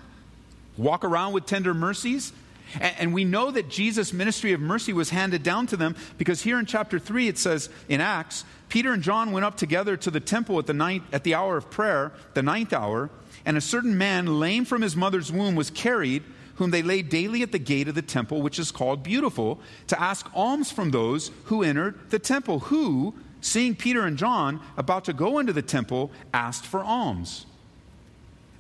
walk 0.77 1.05
around 1.05 1.33
with 1.33 1.47
tender 1.47 1.75
mercies. 1.75 2.33
And, 2.81 3.15
we 3.15 3.25
know 3.25 3.51
that 3.51 3.69
Jesus' 3.69 4.13
ministry 4.13 4.53
of 4.53 4.61
mercy 4.61 4.93
was 4.93 5.11
handed 5.11 5.43
down 5.43 5.67
to 5.69 5.77
them 5.77 5.95
because 6.19 6.43
here 6.43 6.59
in 6.59 6.67
chapter 6.67 6.99
3 6.99 7.29
it 7.29 7.39
says 7.39 7.69
in 7.89 8.01
Acts, 8.01 8.45
Peter 8.69 8.93
and 8.93 9.03
John 9.03 9.31
went 9.31 9.45
up 9.45 9.57
together 9.57 9.97
to 9.99 10.11
the 10.11 10.21
temple 10.21 10.59
at 10.59 10.67
the, 10.67 10.75
ninth, 10.75 11.05
at 11.13 11.25
the 11.25 11.35
hour 11.35 11.57
of 11.57 11.71
prayer, 11.71 12.13
the 12.35 12.43
ninth 12.43 12.73
hour, 12.73 13.11
and 13.45 13.57
a 13.57 13.61
certain 13.61 13.97
man, 13.97 14.41
lame 14.41 14.65
from 14.65 14.83
his 14.83 14.97
mother's 14.97 15.31
womb, 15.31 15.55
was 15.55 15.71
carried, 15.71 16.23
whom 16.57 16.71
they 16.71 16.83
laid 16.83 17.09
daily 17.09 17.43
at 17.43 17.53
the 17.53 17.59
gate 17.59 17.89
of 17.89 17.95
the 17.95 18.03
temple, 18.03 18.43
which 18.43 18.59
is 18.59 18.71
called 18.71 19.03
Beautiful, 19.03 19.61
to 19.89 20.01
ask 20.01 20.29
alms 20.35 20.71
from 20.71 20.91
those 20.91 21.31
who 21.45 21.63
entered 21.63 22.11
the 22.11 22.19
temple, 22.19 22.61
who, 22.61 23.15
seeing 23.41 23.75
Peter 23.75 24.07
and 24.07 24.17
John 24.17 24.61
about 24.77 25.05
to 25.05 25.13
go 25.13 25.39
into 25.39 25.53
the 25.53 25.63
temple, 25.63 26.11
asked 26.33 26.65
for 26.67 26.83
alms. 26.83 27.47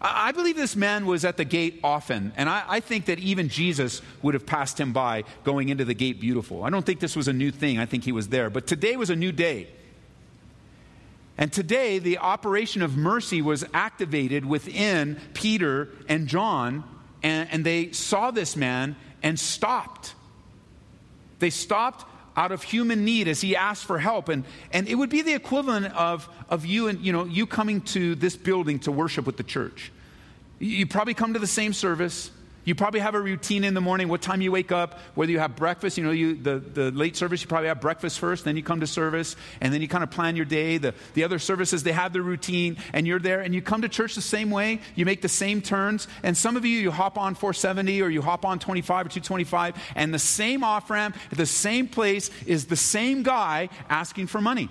I 0.06 0.32
believe 0.32 0.54
this 0.54 0.76
man 0.76 1.06
was 1.06 1.24
at 1.24 1.38
the 1.38 1.46
gate 1.46 1.80
often, 1.82 2.32
and 2.36 2.46
I, 2.46 2.62
I, 2.68 2.80
think 2.80 3.06
that 3.06 3.18
even 3.20 3.48
Jesus 3.48 4.02
would 4.20 4.34
have 4.34 4.44
passed 4.44 4.78
him 4.78 4.92
by 4.92 5.24
going 5.44 5.70
into 5.70 5.86
the 5.86 5.94
gate 5.94 6.20
beautiful. 6.20 6.62
I 6.62 6.68
don't 6.68 6.84
think 6.84 7.00
this 7.00 7.16
was 7.16 7.26
a 7.26 7.32
new 7.32 7.50
thing, 7.50 7.78
I 7.78 7.86
think 7.86 8.04
he 8.04 8.12
was 8.12 8.28
there. 8.28 8.50
But 8.50 8.66
today 8.66 8.96
was 8.96 9.08
a 9.08 9.16
new 9.16 9.32
day. 9.32 9.68
And 11.38 11.50
today, 11.50 11.98
the 11.98 12.18
operation 12.18 12.82
of 12.82 12.98
mercy 12.98 13.40
was 13.40 13.64
activated 13.72 14.44
within 14.44 15.18
Peter 15.32 15.88
and 16.06 16.28
John, 16.28 16.84
and, 17.22 17.48
and 17.50 17.64
they 17.64 17.90
saw 17.92 18.30
this 18.30 18.56
man 18.56 18.96
and 19.22 19.40
stopped. 19.40 20.14
They 21.38 21.50
stopped 21.50 22.04
out 22.36 22.52
of 22.52 22.62
human 22.62 23.04
need 23.04 23.26
as 23.26 23.40
he 23.40 23.56
asked 23.56 23.84
for 23.84 23.98
help. 23.98 24.28
And, 24.28 24.44
and 24.70 24.86
it 24.86 24.96
would 24.96 25.10
be 25.10 25.22
the 25.22 25.34
equivalent 25.34 25.86
of, 25.94 26.28
of 26.48 26.66
you 26.66 26.88
and 26.88 27.00
you 27.00 27.12
know 27.12 27.24
you 27.24 27.46
coming 27.46 27.80
to 27.82 28.14
this 28.14 28.36
building 28.36 28.78
to 28.80 28.92
worship 28.92 29.26
with 29.26 29.36
the 29.36 29.42
church. 29.42 29.92
You 30.64 30.86
probably 30.86 31.12
come 31.12 31.34
to 31.34 31.38
the 31.38 31.46
same 31.46 31.74
service. 31.74 32.30
You 32.64 32.74
probably 32.74 33.00
have 33.00 33.14
a 33.14 33.20
routine 33.20 33.64
in 33.64 33.74
the 33.74 33.82
morning, 33.82 34.08
what 34.08 34.22
time 34.22 34.40
you 34.40 34.50
wake 34.50 34.72
up, 34.72 34.98
whether 35.14 35.30
you 35.30 35.38
have 35.38 35.56
breakfast. 35.56 35.98
You 35.98 36.04
know, 36.04 36.10
you, 36.10 36.34
the, 36.36 36.58
the 36.58 36.90
late 36.90 37.16
service, 37.16 37.42
you 37.42 37.48
probably 37.48 37.68
have 37.68 37.82
breakfast 37.82 38.18
first, 38.18 38.46
then 38.46 38.56
you 38.56 38.62
come 38.62 38.80
to 38.80 38.86
service, 38.86 39.36
and 39.60 39.74
then 39.74 39.82
you 39.82 39.88
kind 39.88 40.02
of 40.02 40.10
plan 40.10 40.36
your 40.36 40.46
day. 40.46 40.78
The, 40.78 40.94
the 41.12 41.24
other 41.24 41.38
services, 41.38 41.82
they 41.82 41.92
have 41.92 42.14
their 42.14 42.22
routine, 42.22 42.78
and 42.94 43.06
you're 43.06 43.18
there, 43.18 43.42
and 43.42 43.54
you 43.54 43.60
come 43.60 43.82
to 43.82 43.90
church 43.90 44.14
the 44.14 44.22
same 44.22 44.48
way. 44.48 44.80
You 44.94 45.04
make 45.04 45.20
the 45.20 45.28
same 45.28 45.60
turns. 45.60 46.08
And 46.22 46.34
some 46.34 46.56
of 46.56 46.64
you, 46.64 46.78
you 46.78 46.90
hop 46.90 47.18
on 47.18 47.34
470 47.34 48.00
or 48.00 48.08
you 48.08 48.22
hop 48.22 48.46
on 48.46 48.58
25 48.58 49.06
or 49.06 49.08
225, 49.10 49.74
and 49.94 50.14
the 50.14 50.18
same 50.18 50.64
off 50.64 50.88
ramp 50.88 51.14
the 51.30 51.44
same 51.44 51.88
place 51.88 52.30
is 52.46 52.66
the 52.66 52.76
same 52.76 53.22
guy 53.22 53.68
asking 53.90 54.28
for 54.28 54.40
money. 54.40 54.70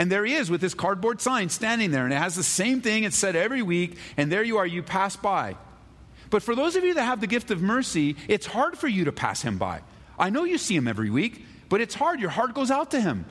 And 0.00 0.10
there 0.10 0.24
he 0.24 0.32
is 0.32 0.50
with 0.50 0.62
this 0.62 0.72
cardboard 0.72 1.20
sign 1.20 1.50
standing 1.50 1.90
there, 1.90 2.04
and 2.04 2.12
it 2.14 2.16
has 2.16 2.34
the 2.34 2.42
same 2.42 2.80
thing. 2.80 3.04
It's 3.04 3.18
said 3.18 3.36
every 3.36 3.60
week, 3.60 3.98
and 4.16 4.32
there 4.32 4.42
you 4.42 4.56
are, 4.56 4.66
you 4.66 4.82
pass 4.82 5.14
by. 5.14 5.56
But 6.30 6.42
for 6.42 6.54
those 6.54 6.74
of 6.74 6.84
you 6.84 6.94
that 6.94 7.02
have 7.02 7.20
the 7.20 7.26
gift 7.26 7.50
of 7.50 7.60
mercy, 7.60 8.16
it's 8.26 8.46
hard 8.46 8.78
for 8.78 8.88
you 8.88 9.04
to 9.04 9.12
pass 9.12 9.42
him 9.42 9.58
by. 9.58 9.82
I 10.18 10.30
know 10.30 10.44
you 10.44 10.56
see 10.56 10.74
him 10.74 10.88
every 10.88 11.10
week, 11.10 11.44
but 11.68 11.82
it's 11.82 11.94
hard. 11.94 12.18
Your 12.18 12.30
heart 12.30 12.54
goes 12.54 12.70
out 12.70 12.92
to 12.92 13.00
him. 13.00 13.26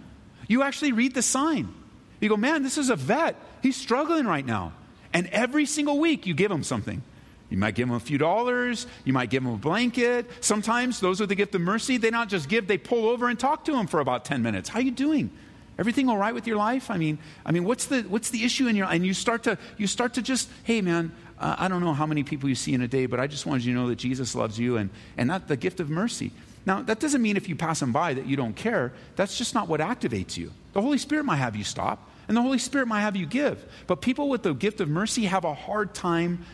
You 0.48 0.62
actually 0.62 0.92
read 0.92 1.16
the 1.16 1.24
sign. 1.24 1.74
You 2.20 2.30
go, 2.30 2.38
man, 2.38 2.62
this 2.62 2.78
is 2.78 2.92
a 2.92 2.96
vet. 2.96 3.36
He's 3.64 3.76
struggling 3.76 4.28
right 4.28 4.46
now. 4.46 4.74
And 5.12 5.26
every 5.30 5.66
single 5.66 5.98
week, 5.98 6.28
you 6.28 6.36
give 6.36 6.52
him 6.52 6.64
something. 6.64 7.02
You 7.50 7.58
might 7.58 7.74
give 7.74 7.90
him 7.90 7.96
a 7.96 8.00
few 8.00 8.20
dollars. 8.20 8.86
You 9.06 9.14
might 9.14 9.32
give 9.32 9.42
him 9.42 9.54
a 9.54 9.58
blanket. 9.58 10.30
Sometimes 10.42 11.00
those 11.00 11.20
are 11.20 11.26
the 11.26 11.34
gift 11.34 11.56
of 11.56 11.62
mercy. 11.62 11.98
They 11.98 12.12
not 12.12 12.30
just 12.30 12.48
give, 12.48 12.68
they 12.68 12.78
pull 12.78 13.10
over 13.10 13.28
and 13.28 13.40
talk 13.40 13.66
to 13.66 13.74
him 13.76 13.88
for 13.88 14.02
about 14.02 14.24
10 14.24 14.44
minutes. 14.44 14.70
How 14.70 14.82
you 14.82 14.92
doing? 14.92 15.32
Everything 15.80 16.10
all 16.10 16.18
right 16.18 16.34
with 16.34 16.46
your 16.46 16.58
life? 16.58 16.92
I 16.92 16.98
mean, 16.98 17.18
I 17.46 17.54
mean, 17.54 17.64
what's 17.64 17.86
the 17.86 18.02
what's 18.02 18.30
the 18.30 18.44
issue 18.44 18.68
in 18.68 18.76
your? 18.76 18.86
And 18.88 19.06
you 19.06 19.14
start 19.14 19.44
to 19.44 19.58
you 19.78 19.88
start 19.88 20.16
to 20.16 20.22
just, 20.22 20.50
hey 20.66 20.82
man, 20.82 21.14
uh, 21.40 21.56
I 21.58 21.70
don't 21.70 21.82
know 21.82 21.94
how 21.94 22.06
many 22.06 22.24
people 22.24 22.50
you 22.50 22.56
see 22.56 22.74
in 22.74 22.82
a 22.82 22.88
day, 22.88 23.06
but 23.06 23.20
I 23.20 23.28
just 23.28 23.46
wanted 23.46 23.64
you 23.64 23.74
to 23.74 23.80
know 23.80 23.88
that 23.88 23.96
Jesus 23.96 24.36
loves 24.36 24.60
you 24.60 24.76
and, 24.76 24.90
and 25.18 25.28
not 25.28 25.48
the 25.48 25.56
gift 25.56 25.80
of 25.80 25.90
mercy. 25.90 26.32
Now, 26.66 26.82
that 26.82 27.00
doesn't 27.00 27.22
mean 27.22 27.38
if 27.38 27.48
you 27.48 27.56
pass 27.56 27.80
them 27.80 27.94
by 27.94 28.14
that 28.14 28.26
you 28.26 28.36
don't 28.36 28.56
care. 28.56 28.92
That's 29.16 29.38
just 29.38 29.56
not 29.56 29.70
what 29.70 29.80
activates 29.80 30.36
you. 30.36 30.52
The 30.74 30.82
Holy 30.82 30.98
Spirit 30.98 31.24
might 31.24 31.38
have 31.38 31.56
you 31.56 31.64
stop, 31.64 32.10
and 32.28 32.36
the 32.36 32.42
Holy 32.42 32.60
Spirit 32.60 32.90
might 32.90 33.02
have 33.02 33.16
you 33.16 33.26
give. 33.26 33.66
But 33.88 34.02
people 34.02 34.28
with 34.28 34.44
the 34.44 34.54
gift 34.54 34.82
of 34.82 34.90
mercy 34.90 35.26
have 35.26 35.46
a 35.46 35.54
hard 35.54 35.96
time 35.96 36.46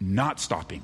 not 0.00 0.40
stopping. 0.40 0.82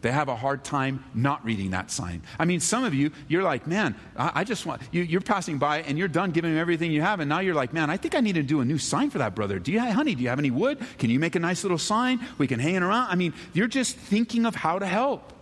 They 0.00 0.12
have 0.12 0.28
a 0.28 0.36
hard 0.36 0.62
time 0.62 1.04
not 1.12 1.44
reading 1.44 1.70
that 1.70 1.90
sign. 1.90 2.22
I 2.38 2.44
mean, 2.44 2.60
some 2.60 2.84
of 2.84 2.94
you, 2.94 3.10
you're 3.26 3.42
like, 3.42 3.66
man, 3.66 3.96
I, 4.16 4.30
I 4.36 4.44
just 4.44 4.64
want, 4.64 4.80
you, 4.92 5.18
are 5.18 5.20
passing 5.20 5.58
by 5.58 5.82
and 5.82 5.98
you're 5.98 6.06
done 6.06 6.30
giving 6.30 6.52
him 6.52 6.58
everything 6.58 6.92
you 6.92 7.02
have. 7.02 7.18
And 7.18 7.28
now 7.28 7.40
you're 7.40 7.54
like, 7.54 7.72
man, 7.72 7.90
I 7.90 7.96
think 7.96 8.14
I 8.14 8.20
need 8.20 8.36
to 8.36 8.42
do 8.44 8.60
a 8.60 8.64
new 8.64 8.78
sign 8.78 9.10
for 9.10 9.18
that 9.18 9.34
brother. 9.34 9.58
Do 9.58 9.72
you, 9.72 9.80
honey, 9.80 10.14
do 10.14 10.22
you 10.22 10.28
have 10.28 10.38
any 10.38 10.52
wood? 10.52 10.78
Can 10.98 11.10
you 11.10 11.18
make 11.18 11.34
a 11.34 11.40
nice 11.40 11.64
little 11.64 11.78
sign? 11.78 12.24
We 12.38 12.46
can 12.46 12.60
hang 12.60 12.76
it 12.76 12.82
around. 12.82 13.10
I 13.10 13.16
mean, 13.16 13.34
you're 13.52 13.66
just 13.66 13.96
thinking 13.96 14.46
of 14.46 14.54
how 14.54 14.78
to 14.78 14.86
help. 14.86 15.32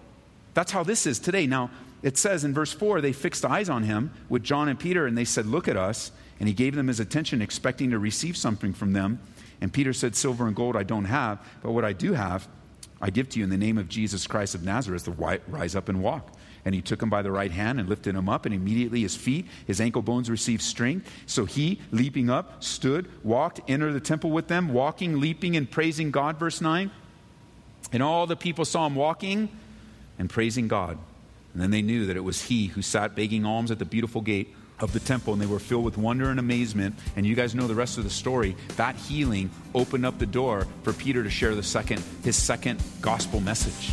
That's 0.55 0.73
how 0.73 0.85
this 0.85 1.07
is 1.07 1.19
today. 1.19 1.47
Now, 1.47 1.71
it 2.03 2.17
says 2.17 2.45
in 2.45 2.55
verse 2.55 2.73
4 2.73 3.03
they 3.03 3.13
fixed 3.13 3.45
eyes 3.45 3.69
on 3.69 3.83
him 3.83 4.11
with 4.31 4.43
John 4.43 4.69
and 4.69 4.79
Peter 4.79 5.07
and 5.07 5.19
they 5.19 5.25
said, 5.27 5.45
Look 5.45 5.69
at 5.69 5.77
us. 5.77 6.13
And 6.39 6.49
he 6.49 6.55
gave 6.55 6.75
them 6.75 6.89
his 6.89 7.01
attention, 7.01 7.43
expecting 7.43 7.91
to 7.91 7.99
receive 7.99 8.37
something 8.37 8.73
from 8.73 8.93
them. 8.93 9.19
And 9.61 9.73
Peter 9.73 9.93
said, 9.93 10.15
Silver 10.15 10.47
and 10.47 10.57
gold 10.57 10.77
I 10.77 10.83
don't 10.83 11.07
have, 11.07 11.45
but 11.63 11.73
what 11.73 11.85
I 11.85 11.93
do 11.93 12.13
have, 12.13 12.47
I 13.01 13.11
give 13.11 13.29
to 13.31 13.39
you 13.39 13.45
in 13.45 13.51
the 13.51 13.59
name 13.59 13.79
of 13.79 13.89
Jesus 13.89 14.27
Christ 14.27 14.55
of 14.55 14.63
Nazareth 14.65 15.05
to 15.05 15.41
rise 15.49 15.77
up 15.77 15.89
and 15.89 16.03
walk. 16.03 16.33
And 16.65 16.75
he 16.75 16.81
took 16.81 17.01
him 17.01 17.11
by 17.11 17.23
the 17.23 17.31
right 17.31 17.53
hand 17.53 17.79
and 17.79 17.89
lifted 17.89 18.17
him 18.17 18.29
up, 18.29 18.45
and 18.45 18.55
immediately 18.55 19.03
his 19.03 19.15
feet, 19.15 19.47
his 19.67 19.81
ankle 19.81 20.03
bones 20.03 20.29
received 20.29 20.63
strength. 20.63 21.09
So 21.27 21.45
he, 21.45 21.81
leaping 21.93 22.29
up, 22.29 22.65
stood, 22.65 23.09
walked, 23.23 23.61
entered 23.69 23.93
the 23.93 24.01
temple 24.01 24.31
with 24.31 24.49
them, 24.49 24.73
walking, 24.73 25.21
leaping, 25.21 25.57
and 25.57 25.71
praising 25.71 26.11
God. 26.11 26.39
Verse 26.39 26.61
9. 26.61 26.91
And 27.93 28.03
all 28.03 28.27
the 28.27 28.35
people 28.35 28.65
saw 28.65 28.87
him 28.87 28.97
walking 28.97 29.49
and 30.19 30.29
praising 30.29 30.67
God. 30.67 30.99
And 31.53 31.63
then 31.63 31.71
they 31.71 31.83
knew 31.83 32.07
that 32.07 32.17
it 32.17 32.25
was 32.25 32.43
he 32.43 32.67
who 32.67 32.83
sat 32.83 33.15
begging 33.15 33.47
alms 33.47 33.71
at 33.71 33.79
the 33.79 33.85
beautiful 33.85 34.21
gate 34.21 34.53
of 34.81 34.93
the 34.93 35.01
temple 35.01 35.33
and 35.33 35.41
they 35.41 35.47
were 35.47 35.59
filled 35.59 35.85
with 35.85 35.99
wonder 35.99 36.31
and 36.31 36.39
amazement. 36.39 36.95
And 37.17 37.27
you 37.27 37.35
guys 37.35 37.55
know 37.55 37.67
the 37.67 37.75
rest 37.75 37.99
of 37.99 38.05
the 38.05 38.11
story. 38.11 38.57
That 38.77 38.97
healing 38.97 39.51
opened 39.75 40.07
up 40.07 40.19
the 40.19 40.27
door 40.27 40.67
for 40.83 40.93
Peter 40.93 41.23
to 41.23 41.31
share 41.31 41.55
the 41.55 41.63
second, 41.63 42.03
his 42.23 42.37
second 42.37 42.83
gospel 43.01 43.41
message. 43.41 43.93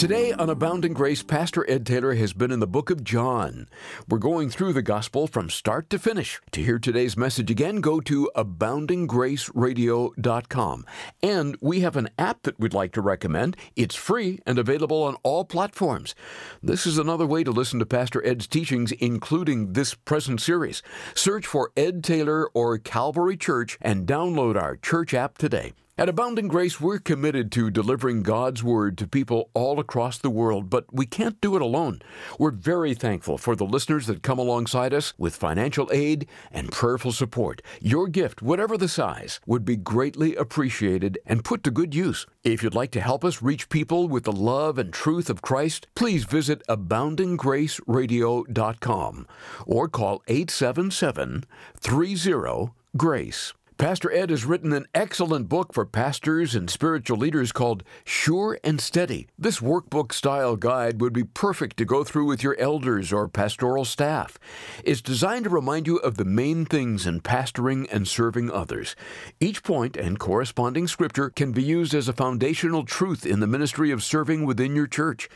Today 0.00 0.32
on 0.32 0.48
Abounding 0.48 0.94
Grace, 0.94 1.22
Pastor 1.22 1.70
Ed 1.70 1.84
Taylor 1.84 2.14
has 2.14 2.32
been 2.32 2.50
in 2.50 2.60
the 2.60 2.66
book 2.66 2.88
of 2.88 3.04
John. 3.04 3.68
We're 4.08 4.16
going 4.16 4.48
through 4.48 4.72
the 4.72 4.80
gospel 4.80 5.26
from 5.26 5.50
start 5.50 5.90
to 5.90 5.98
finish. 5.98 6.40
To 6.52 6.62
hear 6.62 6.78
today's 6.78 7.18
message 7.18 7.50
again, 7.50 7.82
go 7.82 8.00
to 8.00 8.30
aboundinggraceradio.com. 8.34 10.86
And 11.22 11.58
we 11.60 11.80
have 11.80 11.96
an 11.96 12.08
app 12.18 12.44
that 12.44 12.58
we'd 12.58 12.72
like 12.72 12.92
to 12.92 13.02
recommend. 13.02 13.58
It's 13.76 13.94
free 13.94 14.40
and 14.46 14.58
available 14.58 15.02
on 15.02 15.16
all 15.22 15.44
platforms. 15.44 16.14
This 16.62 16.86
is 16.86 16.96
another 16.96 17.26
way 17.26 17.44
to 17.44 17.50
listen 17.50 17.78
to 17.80 17.84
Pastor 17.84 18.26
Ed's 18.26 18.46
teachings, 18.46 18.92
including 18.92 19.74
this 19.74 19.92
present 19.92 20.40
series. 20.40 20.82
Search 21.14 21.46
for 21.46 21.72
Ed 21.76 22.02
Taylor 22.02 22.48
or 22.54 22.78
Calvary 22.78 23.36
Church 23.36 23.76
and 23.82 24.06
download 24.06 24.58
our 24.58 24.76
church 24.76 25.12
app 25.12 25.36
today. 25.36 25.74
At 26.00 26.08
Abounding 26.08 26.48
Grace, 26.48 26.80
we're 26.80 26.98
committed 26.98 27.52
to 27.52 27.70
delivering 27.70 28.22
God's 28.22 28.64
Word 28.64 28.96
to 28.96 29.06
people 29.06 29.50
all 29.52 29.78
across 29.78 30.16
the 30.16 30.30
world, 30.30 30.70
but 30.70 30.86
we 30.90 31.04
can't 31.04 31.38
do 31.42 31.56
it 31.56 31.62
alone. 31.62 32.00
We're 32.38 32.52
very 32.52 32.94
thankful 32.94 33.36
for 33.36 33.54
the 33.54 33.66
listeners 33.66 34.06
that 34.06 34.22
come 34.22 34.38
alongside 34.38 34.94
us 34.94 35.12
with 35.18 35.36
financial 35.36 35.90
aid 35.92 36.26
and 36.50 36.72
prayerful 36.72 37.12
support. 37.12 37.60
Your 37.82 38.08
gift, 38.08 38.40
whatever 38.40 38.78
the 38.78 38.88
size, 38.88 39.40
would 39.44 39.66
be 39.66 39.76
greatly 39.76 40.34
appreciated 40.36 41.18
and 41.26 41.44
put 41.44 41.62
to 41.64 41.70
good 41.70 41.94
use. 41.94 42.24
If 42.44 42.62
you'd 42.62 42.74
like 42.74 42.92
to 42.92 43.02
help 43.02 43.22
us 43.22 43.42
reach 43.42 43.68
people 43.68 44.08
with 44.08 44.24
the 44.24 44.32
love 44.32 44.78
and 44.78 44.94
truth 44.94 45.28
of 45.28 45.42
Christ, 45.42 45.86
please 45.94 46.24
visit 46.24 46.66
aboundinggraceradio.com 46.66 49.26
or 49.66 49.88
call 49.88 50.22
877 50.28 51.44
30 51.76 52.70
GRACE. 52.96 53.52
Pastor 53.80 54.12
Ed 54.12 54.28
has 54.28 54.44
written 54.44 54.74
an 54.74 54.86
excellent 54.94 55.48
book 55.48 55.72
for 55.72 55.86
pastors 55.86 56.54
and 56.54 56.68
spiritual 56.68 57.16
leaders 57.16 57.50
called 57.50 57.82
Sure 58.04 58.58
and 58.62 58.78
Steady. 58.78 59.26
This 59.38 59.60
workbook 59.60 60.12
style 60.12 60.54
guide 60.54 61.00
would 61.00 61.14
be 61.14 61.24
perfect 61.24 61.78
to 61.78 61.86
go 61.86 62.04
through 62.04 62.26
with 62.26 62.42
your 62.42 62.58
elders 62.58 63.10
or 63.10 63.26
pastoral 63.26 63.86
staff. 63.86 64.38
It's 64.84 65.00
designed 65.00 65.44
to 65.44 65.50
remind 65.50 65.86
you 65.86 65.96
of 65.96 66.18
the 66.18 66.26
main 66.26 66.66
things 66.66 67.06
in 67.06 67.22
pastoring 67.22 67.88
and 67.90 68.06
serving 68.06 68.50
others. 68.50 68.96
Each 69.40 69.62
point 69.62 69.96
and 69.96 70.18
corresponding 70.18 70.86
scripture 70.86 71.30
can 71.30 71.52
be 71.52 71.62
used 71.62 71.94
as 71.94 72.06
a 72.06 72.12
foundational 72.12 72.84
truth 72.84 73.24
in 73.24 73.40
the 73.40 73.46
ministry 73.46 73.90
of 73.90 74.04
serving 74.04 74.44
within 74.44 74.76
your 74.76 74.88
church. 74.88 75.26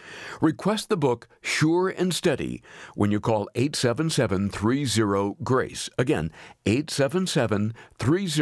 Request 0.42 0.90
the 0.90 0.98
book 0.98 1.28
Sure 1.40 1.88
and 1.88 2.12
Steady 2.12 2.62
when 2.94 3.11
you 3.11 3.20
call 3.20 3.48
877 3.54 4.50
30 4.50 5.35
GRACE. 5.42 5.88
Again, 5.96 6.30
877 6.66 7.72
30 7.98 8.34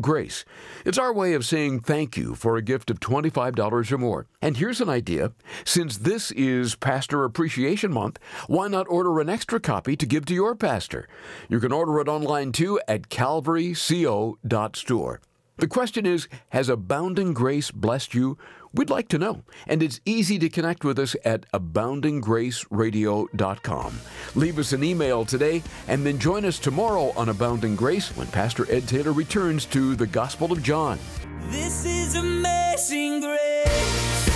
GRACE. 0.00 0.44
It's 0.84 0.98
our 0.98 1.12
way 1.12 1.34
of 1.34 1.44
saying 1.44 1.80
thank 1.80 2.16
you 2.16 2.34
for 2.34 2.56
a 2.56 2.62
gift 2.62 2.90
of 2.90 3.00
$25 3.00 3.92
or 3.92 3.98
more. 3.98 4.26
And 4.42 4.56
here's 4.56 4.80
an 4.80 4.88
idea. 4.88 5.32
Since 5.64 5.98
this 5.98 6.30
is 6.32 6.74
Pastor 6.74 7.24
Appreciation 7.24 7.92
Month, 7.92 8.18
why 8.46 8.68
not 8.68 8.86
order 8.88 9.20
an 9.20 9.28
extra 9.28 9.60
copy 9.60 9.96
to 9.96 10.06
give 10.06 10.24
to 10.26 10.34
your 10.34 10.54
pastor? 10.54 11.08
You 11.48 11.60
can 11.60 11.72
order 11.72 12.00
it 12.00 12.08
online 12.08 12.52
too 12.52 12.80
at 12.88 13.08
calvaryco.store. 13.08 15.20
The 15.58 15.66
question 15.66 16.04
is 16.04 16.28
Has 16.50 16.68
Abounding 16.68 17.32
Grace 17.32 17.70
blessed 17.70 18.12
you? 18.12 18.36
We'd 18.74 18.90
like 18.90 19.08
to 19.08 19.16
know, 19.16 19.40
and 19.66 19.82
it's 19.82 20.02
easy 20.04 20.38
to 20.38 20.50
connect 20.50 20.84
with 20.84 20.98
us 20.98 21.16
at 21.24 21.50
aboundinggraceradio.com. 21.52 24.00
Leave 24.34 24.58
us 24.58 24.74
an 24.74 24.84
email 24.84 25.24
today, 25.24 25.62
and 25.88 26.04
then 26.04 26.18
join 26.18 26.44
us 26.44 26.58
tomorrow 26.58 27.10
on 27.16 27.30
Abounding 27.30 27.74
Grace 27.74 28.14
when 28.18 28.26
Pastor 28.26 28.70
Ed 28.70 28.86
Taylor 28.86 29.12
returns 29.12 29.64
to 29.66 29.96
the 29.96 30.06
Gospel 30.06 30.52
of 30.52 30.62
John. 30.62 30.98
This 31.44 31.86
is 31.86 32.16
amazing 32.16 33.22
grace. 33.22 34.35